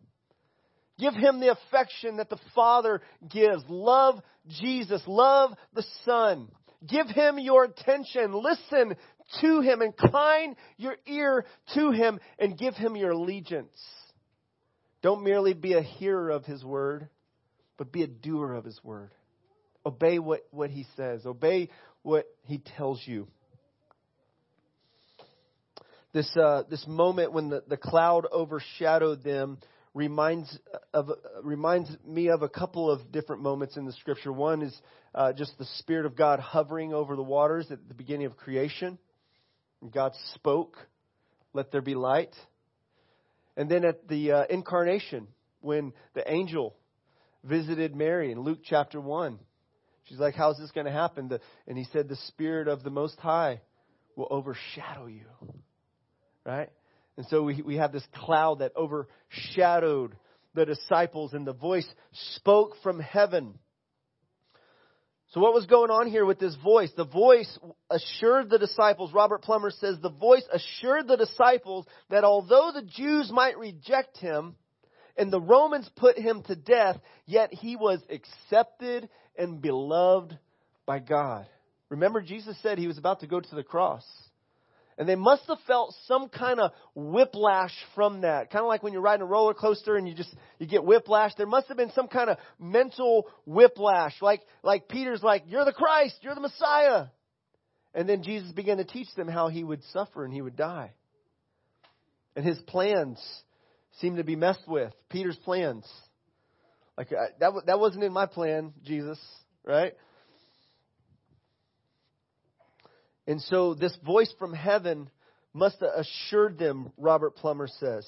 [0.99, 3.63] Give him the affection that the Father gives.
[3.69, 4.21] Love
[4.61, 5.03] Jesus.
[5.07, 6.49] Love the Son.
[6.87, 8.33] Give him your attention.
[8.33, 8.97] Listen
[9.41, 9.83] to him.
[9.83, 13.79] Incline your ear to him and give him your allegiance.
[15.03, 17.09] Don't merely be a hearer of his word,
[17.77, 19.13] but be a doer of his word.
[19.85, 21.25] Obey what, what he says.
[21.27, 21.69] Obey
[22.03, 23.29] what he tells you
[26.17, 29.59] this, uh, this moment when the, the cloud overshadowed them
[29.93, 30.59] reminds,
[30.95, 31.11] of,
[31.43, 34.33] reminds me of a couple of different moments in the scripture.
[34.33, 34.75] One is
[35.15, 38.99] uh, just the Spirit of God hovering over the waters at the beginning of creation.
[39.93, 40.79] God spoke,
[41.53, 42.35] let there be light.
[43.55, 45.29] And then at the uh, incarnation,
[45.61, 46.75] when the angel
[47.45, 49.39] visited Mary in Luke chapter 1,
[50.05, 51.29] she's like, How's this going to happen?
[51.29, 53.61] The, and he said, The Spirit of the Most High
[54.17, 55.27] will overshadow you
[56.47, 56.71] right?
[57.17, 60.17] And so we, we have this cloud that overshadowed
[60.55, 61.87] the disciples, and the voice
[62.35, 63.59] spoke from heaven.
[65.33, 66.91] So, what was going on here with this voice?
[66.97, 67.59] The voice
[67.91, 73.31] assured the disciples, Robert Plummer says, the voice assured the disciples that although the Jews
[73.31, 74.55] might reject him
[75.17, 80.39] and the Romans put him to death, yet he was accepted and beloved
[80.87, 81.47] by God.
[81.89, 84.05] Remember, Jesus said he was about to go to the cross.
[84.99, 88.51] And they must have felt some kind of whiplash from that.
[88.51, 91.33] Kind of like when you're riding a roller coaster and you just, you get whiplash.
[91.37, 94.15] There must have been some kind of mental whiplash.
[94.23, 97.07] Like, like Peter's like, you're the Christ, you're the Messiah.
[97.95, 100.93] And then Jesus began to teach them how he would suffer and he would die.
[102.35, 103.19] And his plans
[104.01, 104.93] seemed to be messed with.
[105.11, 105.87] Peter's plans.
[106.97, 109.19] Like, uh, that, that wasn't in my plan, Jesus,
[109.65, 109.95] right?
[113.27, 115.11] And so this voice from heaven
[115.53, 118.07] must have assured them, Robert Plummer says.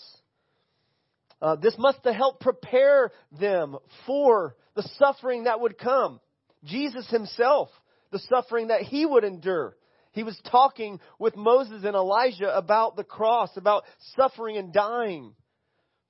[1.41, 6.21] Uh, this must have helped prepare them for the suffering that would come.
[6.65, 7.69] Jesus himself,
[8.11, 9.77] the suffering that he would endure.
[10.13, 13.85] He was talking with Moses and Elijah about the cross, about
[14.17, 15.33] suffering and dying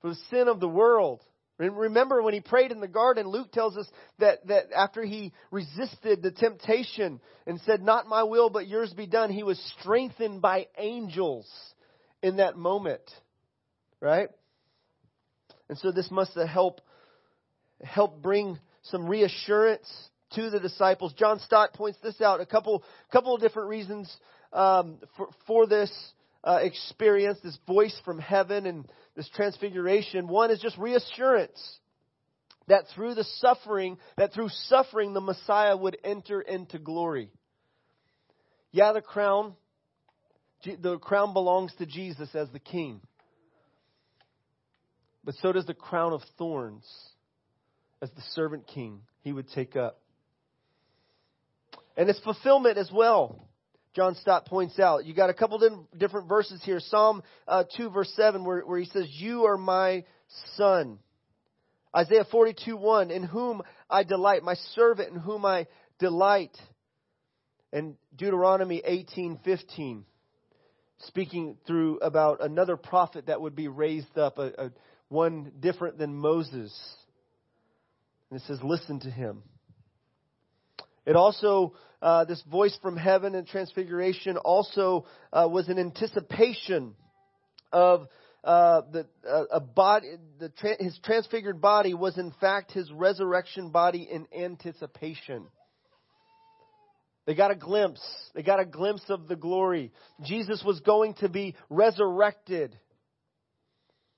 [0.01, 1.21] for the sin of the world.
[1.59, 3.85] Remember when he prayed in the garden, Luke tells us
[4.19, 9.07] that, that after he resisted the temptation and said, Not my will, but yours be
[9.07, 11.45] done, he was strengthened by angels
[12.23, 13.01] in that moment.
[13.99, 14.29] Right?
[15.67, 16.79] And so this must help
[17.83, 19.87] help bring some reassurance
[20.35, 21.13] to the disciples.
[21.13, 24.15] John Stott points this out a couple couple of different reasons
[24.53, 25.91] um, for for this
[26.43, 28.85] uh, experience, this voice from heaven and
[29.15, 30.27] this transfiguration.
[30.27, 31.79] One is just reassurance
[32.67, 37.29] that through the suffering, that through suffering the Messiah would enter into glory.
[38.71, 39.55] Yeah, the crown,
[40.63, 43.01] the crown belongs to Jesus as the king.
[45.23, 46.85] But so does the crown of thorns
[48.01, 49.99] as the servant king he would take up.
[51.97, 53.48] And its fulfillment as well.
[53.95, 55.05] John Stott points out.
[55.05, 56.79] You got a couple different verses here.
[56.79, 60.05] Psalm uh, 2, verse 7, where, where he says, You are my
[60.55, 60.99] son.
[61.95, 65.65] Isaiah 42, 1, in whom I delight, my servant in whom I
[65.97, 66.55] delight.
[67.73, 70.05] And Deuteronomy 18, 15,
[70.99, 74.71] speaking through about another prophet that would be raised up, a, a
[75.07, 76.77] one different than Moses.
[78.29, 79.41] And it says, Listen to him.
[81.05, 86.95] It also, uh, this voice from heaven and transfiguration also uh, was an anticipation
[87.71, 88.07] of
[88.43, 90.15] uh, the uh, a body.
[90.39, 95.47] The tra- his transfigured body was in fact his resurrection body in anticipation.
[97.25, 98.01] They got a glimpse.
[98.33, 99.91] They got a glimpse of the glory.
[100.23, 102.77] Jesus was going to be resurrected.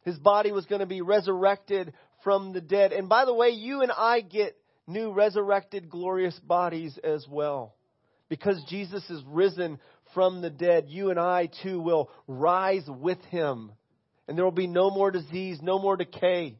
[0.04, 2.94] His body was going to be resurrected from the dead.
[2.94, 4.56] And by the way, you and I get
[4.88, 7.76] new resurrected glorious bodies as well.
[8.30, 9.80] Because Jesus is risen
[10.14, 13.72] from the dead, you and I too will rise with him.
[14.28, 16.58] And there will be no more disease, no more decay.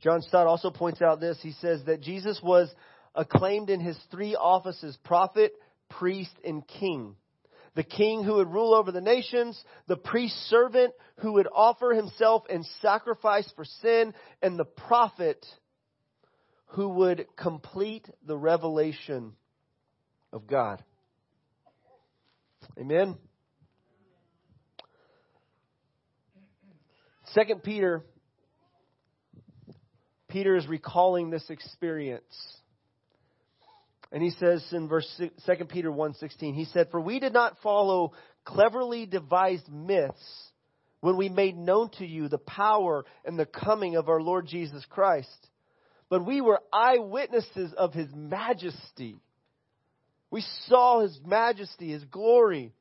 [0.00, 1.38] John Stott also points out this.
[1.42, 2.72] He says that Jesus was
[3.14, 5.52] acclaimed in his three offices prophet,
[5.90, 7.16] priest, and king
[7.76, 12.44] the king who would rule over the nations, the priest servant who would offer himself
[12.48, 15.44] in sacrifice for sin, and the prophet
[16.68, 19.34] who would complete the revelation
[20.32, 20.82] of God.
[22.78, 23.16] Amen.
[27.34, 28.02] Second Peter
[30.28, 32.24] Peter is recalling this experience.
[34.12, 35.06] And he says in verse
[35.46, 38.12] 2 Peter 1:16, he said, "For we did not follow
[38.44, 40.52] cleverly devised myths
[41.00, 44.84] when we made known to you the power and the coming of our Lord Jesus
[44.86, 45.48] Christ,
[46.08, 49.20] but we were eyewitnesses of his majesty.
[50.30, 52.72] We saw his majesty, his glory.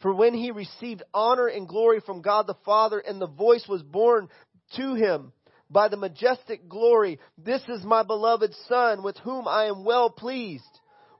[0.00, 3.82] For when he received honor and glory from God the Father, and the voice was
[3.82, 4.28] borne
[4.76, 5.32] to him,
[5.70, 10.64] by the majestic glory, This is my beloved Son, with whom I am well pleased.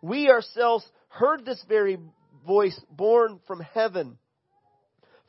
[0.01, 1.99] We ourselves heard this very
[2.47, 4.19] voice born from heaven,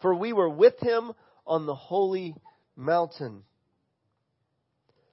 [0.02, 1.12] for we were with him
[1.46, 2.36] on the holy
[2.76, 3.44] mountain.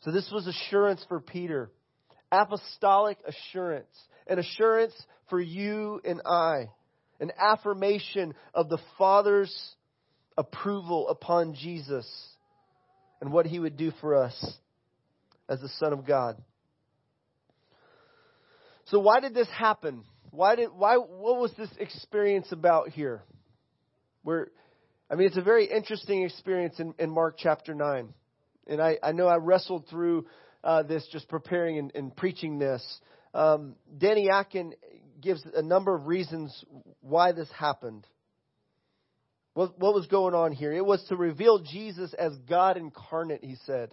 [0.03, 1.71] So this was assurance for Peter,
[2.31, 3.89] apostolic assurance,
[4.29, 4.95] an assurance
[5.29, 6.71] for you and I,
[7.19, 9.75] an affirmation of the Father's
[10.39, 12.07] approval upon Jesus
[13.21, 14.59] and what he would do for us
[15.49, 16.37] as the Son of God.
[18.87, 20.05] So why did this happen?
[20.31, 23.23] Why did why what was this experience about here?
[24.23, 24.49] Where
[25.11, 28.13] I mean it's a very interesting experience in, in Mark chapter nine.
[28.67, 30.27] And I, I know I wrestled through
[30.65, 32.83] uh, this just preparing and, and preaching this.
[33.33, 34.75] Um, Danny Akin
[35.21, 36.65] gives a number of reasons
[37.01, 38.07] why this happened.
[39.57, 40.71] What, what was going on here?
[40.71, 43.91] It was to reveal Jesus as God incarnate, he said.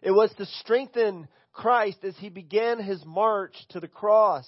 [0.00, 4.46] It was to strengthen Christ as he began his march to the cross.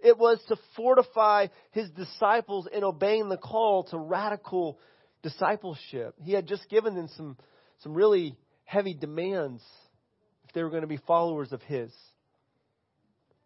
[0.00, 4.78] It was to fortify his disciples in obeying the call to radical
[5.22, 6.16] discipleship.
[6.22, 7.38] He had just given them some,
[7.78, 9.62] some really heavy demands
[10.46, 11.90] if they were going to be followers of his.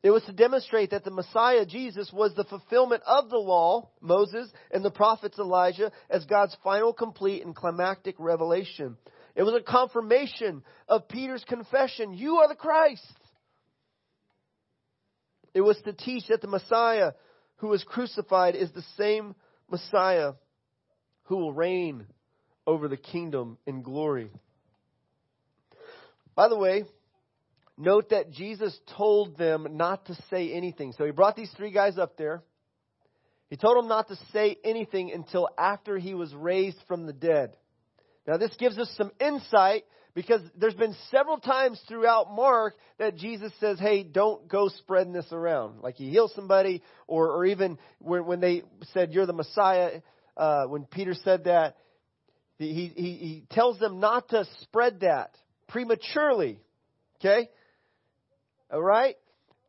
[0.02, 4.50] It was to demonstrate that the Messiah, Jesus, was the fulfillment of the law, Moses,
[4.72, 8.96] and the prophets Elijah as God's final, complete, and climactic revelation.
[9.36, 13.06] It was a confirmation of Peter's confession You are the Christ.
[15.54, 17.12] It was to teach that the Messiah
[17.56, 19.36] who was crucified is the same
[19.70, 20.32] Messiah
[21.24, 22.06] who will reign
[22.66, 24.30] over the kingdom in glory.
[26.34, 26.84] By the way,
[27.78, 30.92] Note that Jesus told them not to say anything.
[30.92, 32.42] So he brought these three guys up there.
[33.48, 37.56] He told them not to say anything until after he was raised from the dead.
[38.26, 43.52] Now, this gives us some insight because there's been several times throughout Mark that Jesus
[43.58, 45.80] says, hey, don't go spreading this around.
[45.80, 48.62] Like he heals somebody, or, or even when, when they
[48.92, 50.02] said, you're the Messiah,
[50.36, 51.76] uh, when Peter said that,
[52.58, 55.34] he, he, he tells them not to spread that
[55.68, 56.60] prematurely.
[57.20, 57.48] Okay?
[58.72, 59.16] All right?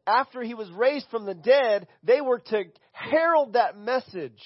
[0.08, 4.42] After he was raised from the dead, they were to herald that message.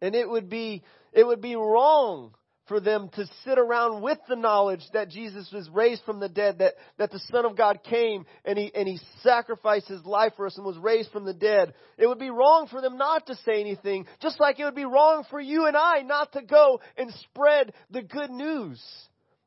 [0.00, 2.34] And it would be, it would be wrong
[2.70, 6.58] for them to sit around with the knowledge that Jesus was raised from the dead,
[6.60, 10.46] that, that the Son of God came and he, and he sacrificed his life for
[10.46, 11.74] us and was raised from the dead.
[11.98, 14.84] It would be wrong for them not to say anything, just like it would be
[14.84, 18.80] wrong for you and I not to go and spread the good news.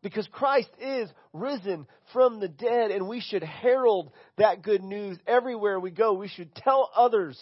[0.04, 5.80] Because Christ is risen from the dead and we should herald that good news everywhere
[5.80, 6.14] we go.
[6.14, 7.40] We should tell others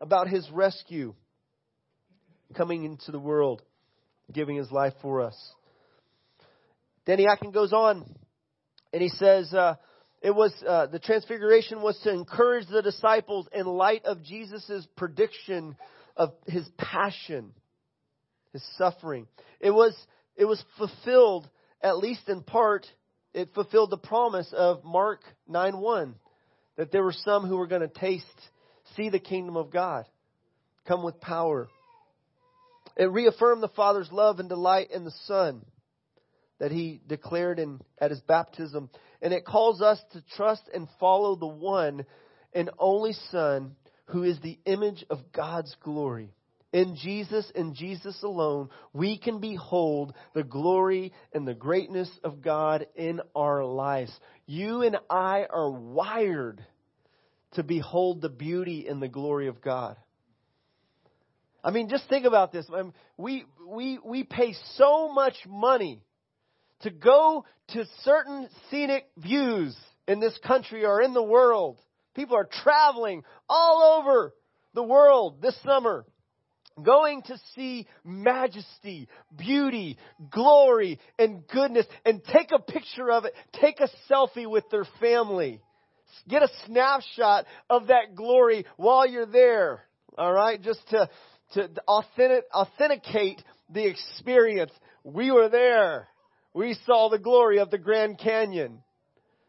[0.00, 1.14] about his rescue
[2.56, 3.60] coming into the world
[4.32, 5.36] giving his life for us.
[7.04, 8.08] Danny Akin goes on
[8.92, 9.74] and he says, uh,
[10.22, 15.76] it was uh, the transfiguration was to encourage the disciples in light of Jesus' prediction
[16.16, 17.52] of his passion,
[18.52, 19.26] his suffering.
[19.60, 19.96] It was
[20.36, 21.48] it was fulfilled
[21.82, 22.86] at least in part.
[23.32, 26.16] It fulfilled the promise of Mark nine one
[26.76, 28.24] that there were some who were going to taste,
[28.96, 30.06] see the kingdom of God,
[30.86, 31.68] come with power.
[32.96, 35.64] It reaffirmed the Father's love and delight in the Son
[36.58, 38.90] that he declared in, at his baptism.
[39.22, 42.04] And it calls us to trust and follow the one
[42.52, 43.76] and only Son
[44.06, 46.34] who is the image of God's glory.
[46.72, 52.86] In Jesus and Jesus alone, we can behold the glory and the greatness of God
[52.94, 54.12] in our lives.
[54.46, 56.64] You and I are wired
[57.52, 59.96] to behold the beauty and the glory of God.
[61.62, 62.66] I mean, just think about this.
[63.16, 66.00] We, we, we pay so much money
[66.82, 71.78] to go to certain scenic views in this country or in the world.
[72.14, 74.34] People are traveling all over
[74.72, 76.06] the world this summer,
[76.82, 79.98] going to see majesty, beauty,
[80.30, 85.60] glory, and goodness, and take a picture of it, take a selfie with their family.
[86.28, 89.82] Get a snapshot of that glory while you're there.
[90.18, 91.08] All right, just to
[91.54, 94.72] to authentic, authenticate the experience.
[95.04, 96.08] We were there.
[96.54, 98.82] We saw the glory of the Grand Canyon,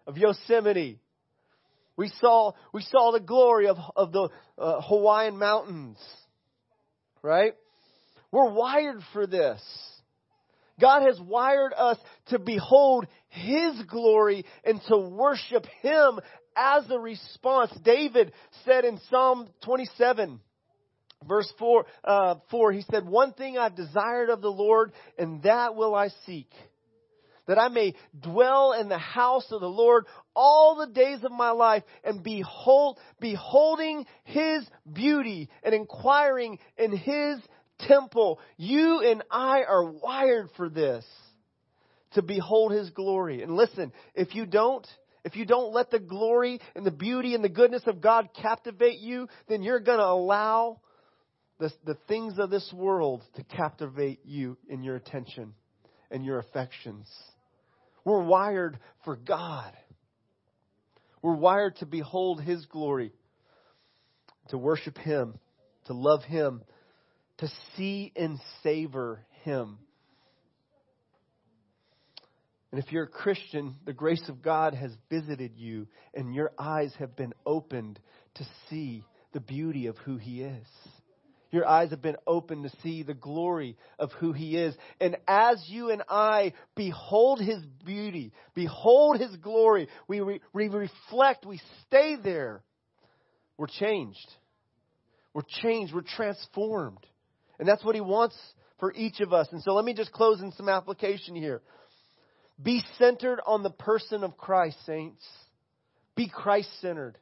[0.08, 1.00] of Yosemite.
[1.98, 5.98] We saw, we saw the glory of, of the uh, Hawaiian mountains.
[7.22, 7.54] Right?
[8.32, 9.62] We're wired for this.
[10.80, 11.98] God has wired us
[12.28, 16.20] to behold His glory and to worship Him
[16.56, 17.72] as a response.
[17.84, 18.32] David
[18.66, 20.40] said in Psalm 27,
[21.28, 25.76] Verse 4, uh, 4, he said, One thing I've desired of the Lord, and that
[25.76, 26.50] will I seek,
[27.52, 31.50] that I may dwell in the house of the Lord all the days of my
[31.52, 37.40] life, and behold, beholding his beauty and inquiring in his
[37.80, 38.40] temple.
[38.56, 41.04] You and I are wired for this,
[42.14, 43.44] to behold his glory.
[43.44, 44.88] And listen, if you don't,
[45.26, 49.00] if you don't let the glory and the beauty and the goodness of God captivate
[49.00, 50.80] you, then you're going to allow
[51.60, 55.54] the, the things of this world to captivate you in your attention
[56.10, 57.10] and your affections.
[58.04, 59.74] We're wired for God.
[61.22, 63.12] We're wired to behold His glory,
[64.50, 65.38] to worship Him,
[65.86, 66.64] to love Him,
[67.38, 69.78] to see and savor Him.
[72.72, 76.94] And if you're a Christian, the grace of God has visited you and your eyes
[77.00, 78.00] have been opened
[78.36, 80.68] to see the beauty of who He is.
[81.52, 84.74] Your eyes have been opened to see the glory of who He is.
[85.00, 91.46] And as you and I behold His beauty, behold His glory, we, re- we reflect,
[91.46, 92.64] we stay there,
[93.58, 94.28] we're changed.
[95.34, 97.06] We're changed, we're transformed.
[97.60, 98.36] And that's what He wants
[98.80, 99.48] for each of us.
[99.52, 101.62] And so let me just close in some application here.
[102.62, 105.24] Be centered on the person of Christ, saints.
[106.16, 107.18] Be Christ centered.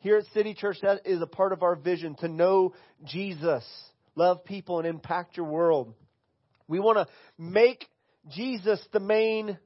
[0.00, 2.74] Here at City Church, that is a part of our vision to know
[3.04, 3.64] Jesus,
[4.14, 5.92] love people, and impact your world.
[6.68, 7.84] We want to make
[8.30, 9.58] Jesus the main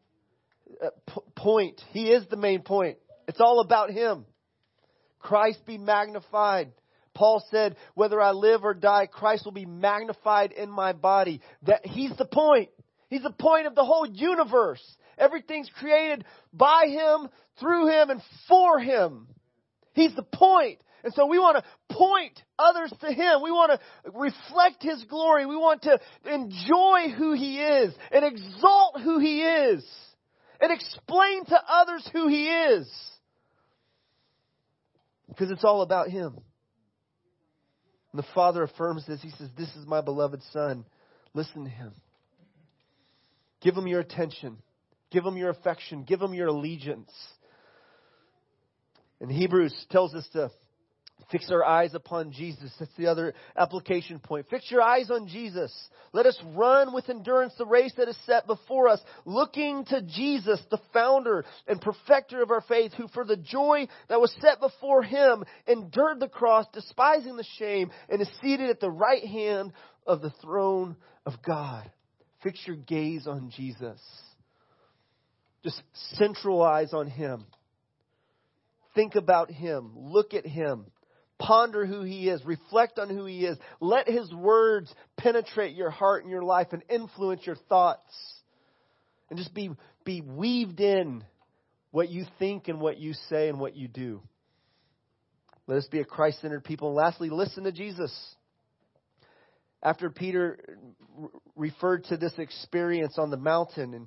[0.83, 0.89] uh,
[1.37, 1.83] point.
[1.91, 2.97] He is the main point.
[3.29, 4.25] It's all about Him.
[5.19, 6.73] Christ be magnified.
[7.15, 11.43] Paul said, whether I live or die, Christ will be magnified in my body.
[11.65, 12.71] That He's the point.
[13.11, 14.83] He's the point of the whole universe.
[15.19, 16.25] Everything's created
[16.55, 17.29] by Him,
[17.61, 19.27] through Him, and for Him.
[19.95, 20.81] He's the point.
[21.05, 23.43] And so we want to point others to Him.
[23.43, 25.47] We want to reflect His glory.
[25.47, 29.85] We want to enjoy who He is and exalt who He is
[30.61, 32.91] and explain to others who He is.
[35.29, 36.39] Because it's all about Him.
[38.13, 39.21] And the Father affirms this.
[39.23, 40.85] He says, This is my beloved Son.
[41.35, 41.93] Listen to Him.
[43.61, 44.59] Give Him your attention.
[45.11, 46.05] Give Him your affection.
[46.05, 47.11] Give Him your allegiance.
[49.23, 50.51] And Hebrews tells us to
[51.31, 52.75] fix our eyes upon Jesus.
[52.81, 54.47] That's the other application point.
[54.51, 55.73] Fix your eyes on Jesus.
[56.13, 60.61] Let us run with endurance the race that is set before us, looking to Jesus,
[60.73, 65.05] the founder and perfecter of our faith, who for the joy that was set before
[65.05, 69.73] him endured the cross, despising the shame, and is seated at the right hand
[70.05, 71.89] of the throne of God.
[72.43, 74.01] Fix your gaze on Jesus.
[75.63, 75.81] Just
[76.17, 77.47] centralize on him.
[78.95, 79.93] Think about Him.
[79.97, 80.87] Look at Him.
[81.39, 82.45] Ponder who He is.
[82.45, 83.59] Reflect on who He is.
[83.81, 88.13] Let His words penetrate your heart and your life and influence your thoughts.
[89.31, 89.71] And just be,
[90.05, 91.25] be weaved in
[91.91, 94.23] what you think and what you say and what you do.
[95.67, 96.89] Let us be a Christ centered people.
[96.89, 98.13] And lastly, listen to Jesus.
[99.83, 100.79] After Peter
[101.57, 104.07] referred to this experience on the mountain and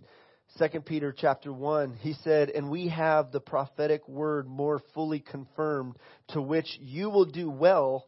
[0.58, 5.98] 2 Peter chapter 1, he said, And we have the prophetic word more fully confirmed,
[6.30, 8.08] to which you will do well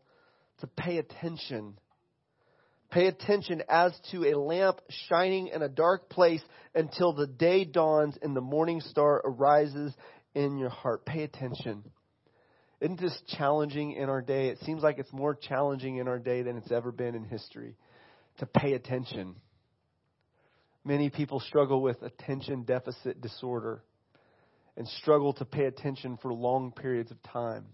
[0.60, 1.78] to pay attention.
[2.90, 4.80] Pay attention as to a lamp
[5.10, 6.42] shining in a dark place
[6.74, 9.94] until the day dawns and the morning star arises
[10.34, 11.06] in your heart.
[11.06, 11.84] Pay attention.
[12.80, 14.48] Isn't this challenging in our day?
[14.48, 17.76] It seems like it's more challenging in our day than it's ever been in history
[18.38, 19.36] to pay attention.
[20.88, 23.84] Many people struggle with attention deficit disorder
[24.78, 27.66] and struggle to pay attention for long periods of time.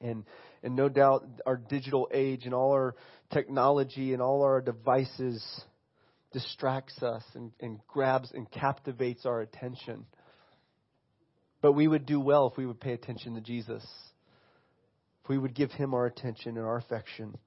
[0.00, 0.24] And,
[0.64, 2.96] and no doubt our digital age and all our
[3.32, 5.40] technology and all our devices
[6.32, 10.04] distracts us and, and grabs and captivates our attention.
[11.62, 13.86] But we would do well if we would pay attention to Jesus.
[15.22, 17.38] If we would give him our attention and our affection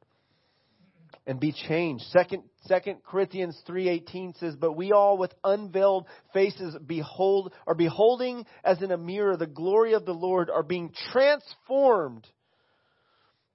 [1.30, 2.05] and be changed.
[2.05, 8.82] Second, Second Corinthians 3:18 says, "But we all with unveiled faces behold are beholding as
[8.82, 12.27] in a mirror the glory of the Lord are being transformed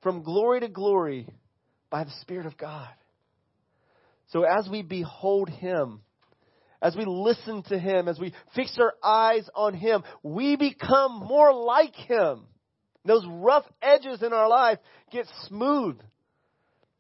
[0.03, 1.29] from glory to glory
[1.91, 2.95] by the Spirit of God."
[4.29, 6.05] So as we behold him,
[6.81, 11.53] as we listen to him, as we fix our eyes on him, we become more
[11.53, 12.47] like him.
[13.05, 14.79] Those rough edges in our life
[15.11, 16.01] get smooth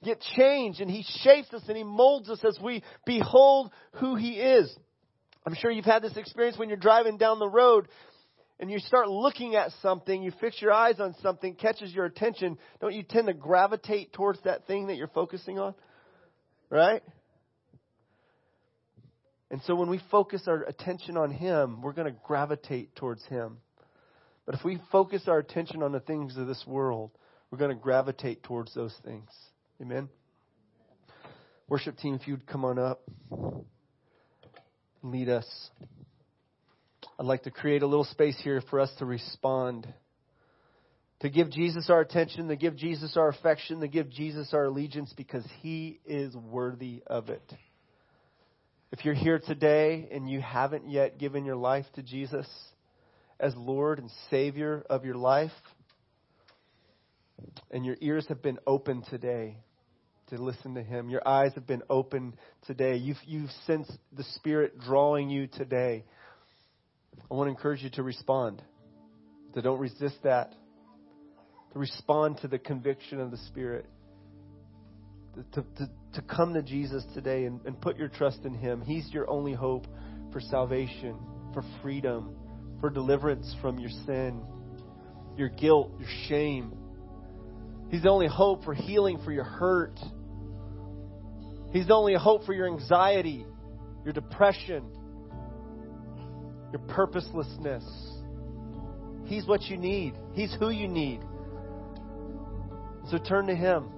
[0.04, 4.34] get changed and He shapes us and He molds us as we behold who He
[4.34, 4.74] is.
[5.46, 7.88] I'm sure you've had this experience when you're driving down the road
[8.60, 12.56] and you start looking at something, you fix your eyes on something, catches your attention.
[12.80, 15.74] Don't you tend to gravitate towards that thing that you're focusing on?
[16.70, 17.02] Right?
[19.50, 23.58] And so when we focus our attention on Him, we're going to gravitate towards Him.
[24.46, 27.10] But if we focus our attention on the things of this world,
[27.50, 29.28] we're going to gravitate towards those things.
[29.82, 30.08] Amen.
[31.68, 33.02] Worship team, if you'd come on up,
[35.02, 35.46] lead us.
[37.18, 39.92] I'd like to create a little space here for us to respond,
[41.20, 45.12] to give Jesus our attention, to give Jesus our affection, to give Jesus our allegiance
[45.16, 47.52] because he is worthy of it.
[48.92, 52.46] If you're here today and you haven't yet given your life to Jesus
[53.40, 55.50] as Lord and Savior of your life,
[57.70, 59.56] and your ears have been open today
[60.28, 61.10] to listen to Him.
[61.10, 62.34] Your eyes have been open
[62.66, 62.96] today.
[62.96, 66.04] You've, you've sensed the Spirit drawing you today.
[67.30, 68.62] I want to encourage you to respond.
[69.54, 70.54] To don't resist that.
[71.72, 73.86] To respond to the conviction of the Spirit.
[75.52, 78.80] To, to, to come to Jesus today and, and put your trust in Him.
[78.80, 79.86] He's your only hope
[80.32, 81.16] for salvation,
[81.52, 82.36] for freedom,
[82.80, 84.42] for deliverance from your sin,
[85.36, 86.72] your guilt, your shame
[87.90, 89.98] He's the only hope for healing for your hurt.
[91.72, 93.46] He's the only hope for your anxiety,
[94.04, 94.84] your depression,
[96.72, 97.84] your purposelessness.
[99.26, 100.14] He's what you need.
[100.32, 101.20] He's who you need.
[103.10, 103.90] So turn to Him.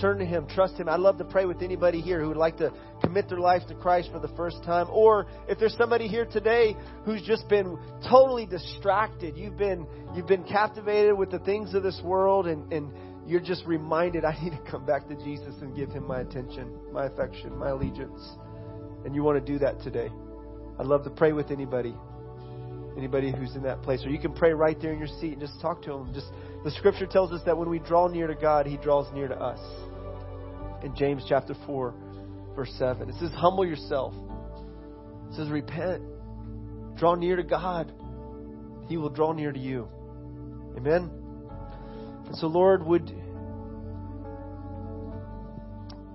[0.00, 0.46] Turn to Him.
[0.48, 0.88] Trust Him.
[0.88, 3.74] I'd love to pray with anybody here who would like to commit their life to
[3.74, 4.86] Christ for the first time.
[4.90, 7.78] Or if there's somebody here today who's just been
[8.08, 12.92] totally distracted, you've been, you've been captivated with the things of this world and, and
[13.26, 16.72] you're just reminded, I need to come back to Jesus and give Him my attention,
[16.92, 18.20] my affection, my allegiance.
[19.04, 20.10] And you want to do that today.
[20.78, 21.94] I'd love to pray with anybody.
[22.96, 24.04] Anybody who's in that place.
[24.04, 26.12] Or you can pray right there in your seat and just talk to him.
[26.12, 26.26] Just
[26.64, 29.36] The scripture tells us that when we draw near to God, He draws near to
[29.36, 29.60] us.
[30.84, 31.94] In James chapter 4,
[32.54, 34.14] verse 7, it says, Humble yourself.
[35.30, 36.02] It says, Repent.
[36.96, 37.92] Draw near to God.
[38.88, 39.88] He will draw near to you.
[40.76, 41.10] Amen.
[42.26, 43.10] And so, Lord, would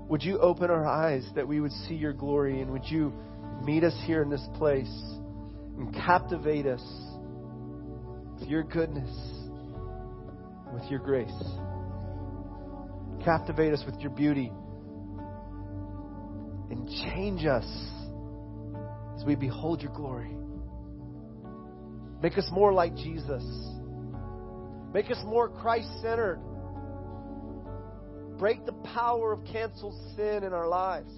[0.07, 3.11] would you open our eyes that we would see your glory and would you
[3.63, 4.89] meet us here in this place
[5.77, 6.83] and captivate us
[8.39, 9.09] with your goodness,
[10.73, 11.29] with your grace.
[13.23, 14.51] Captivate us with your beauty
[16.69, 17.65] and change us
[19.17, 20.35] as we behold your glory.
[22.21, 23.43] Make us more like Jesus.
[24.93, 26.39] Make us more Christ centered.
[28.37, 31.11] Break the power of canceled sin in our lives.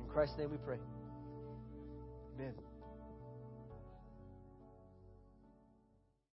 [0.00, 0.78] In Christ's name we pray.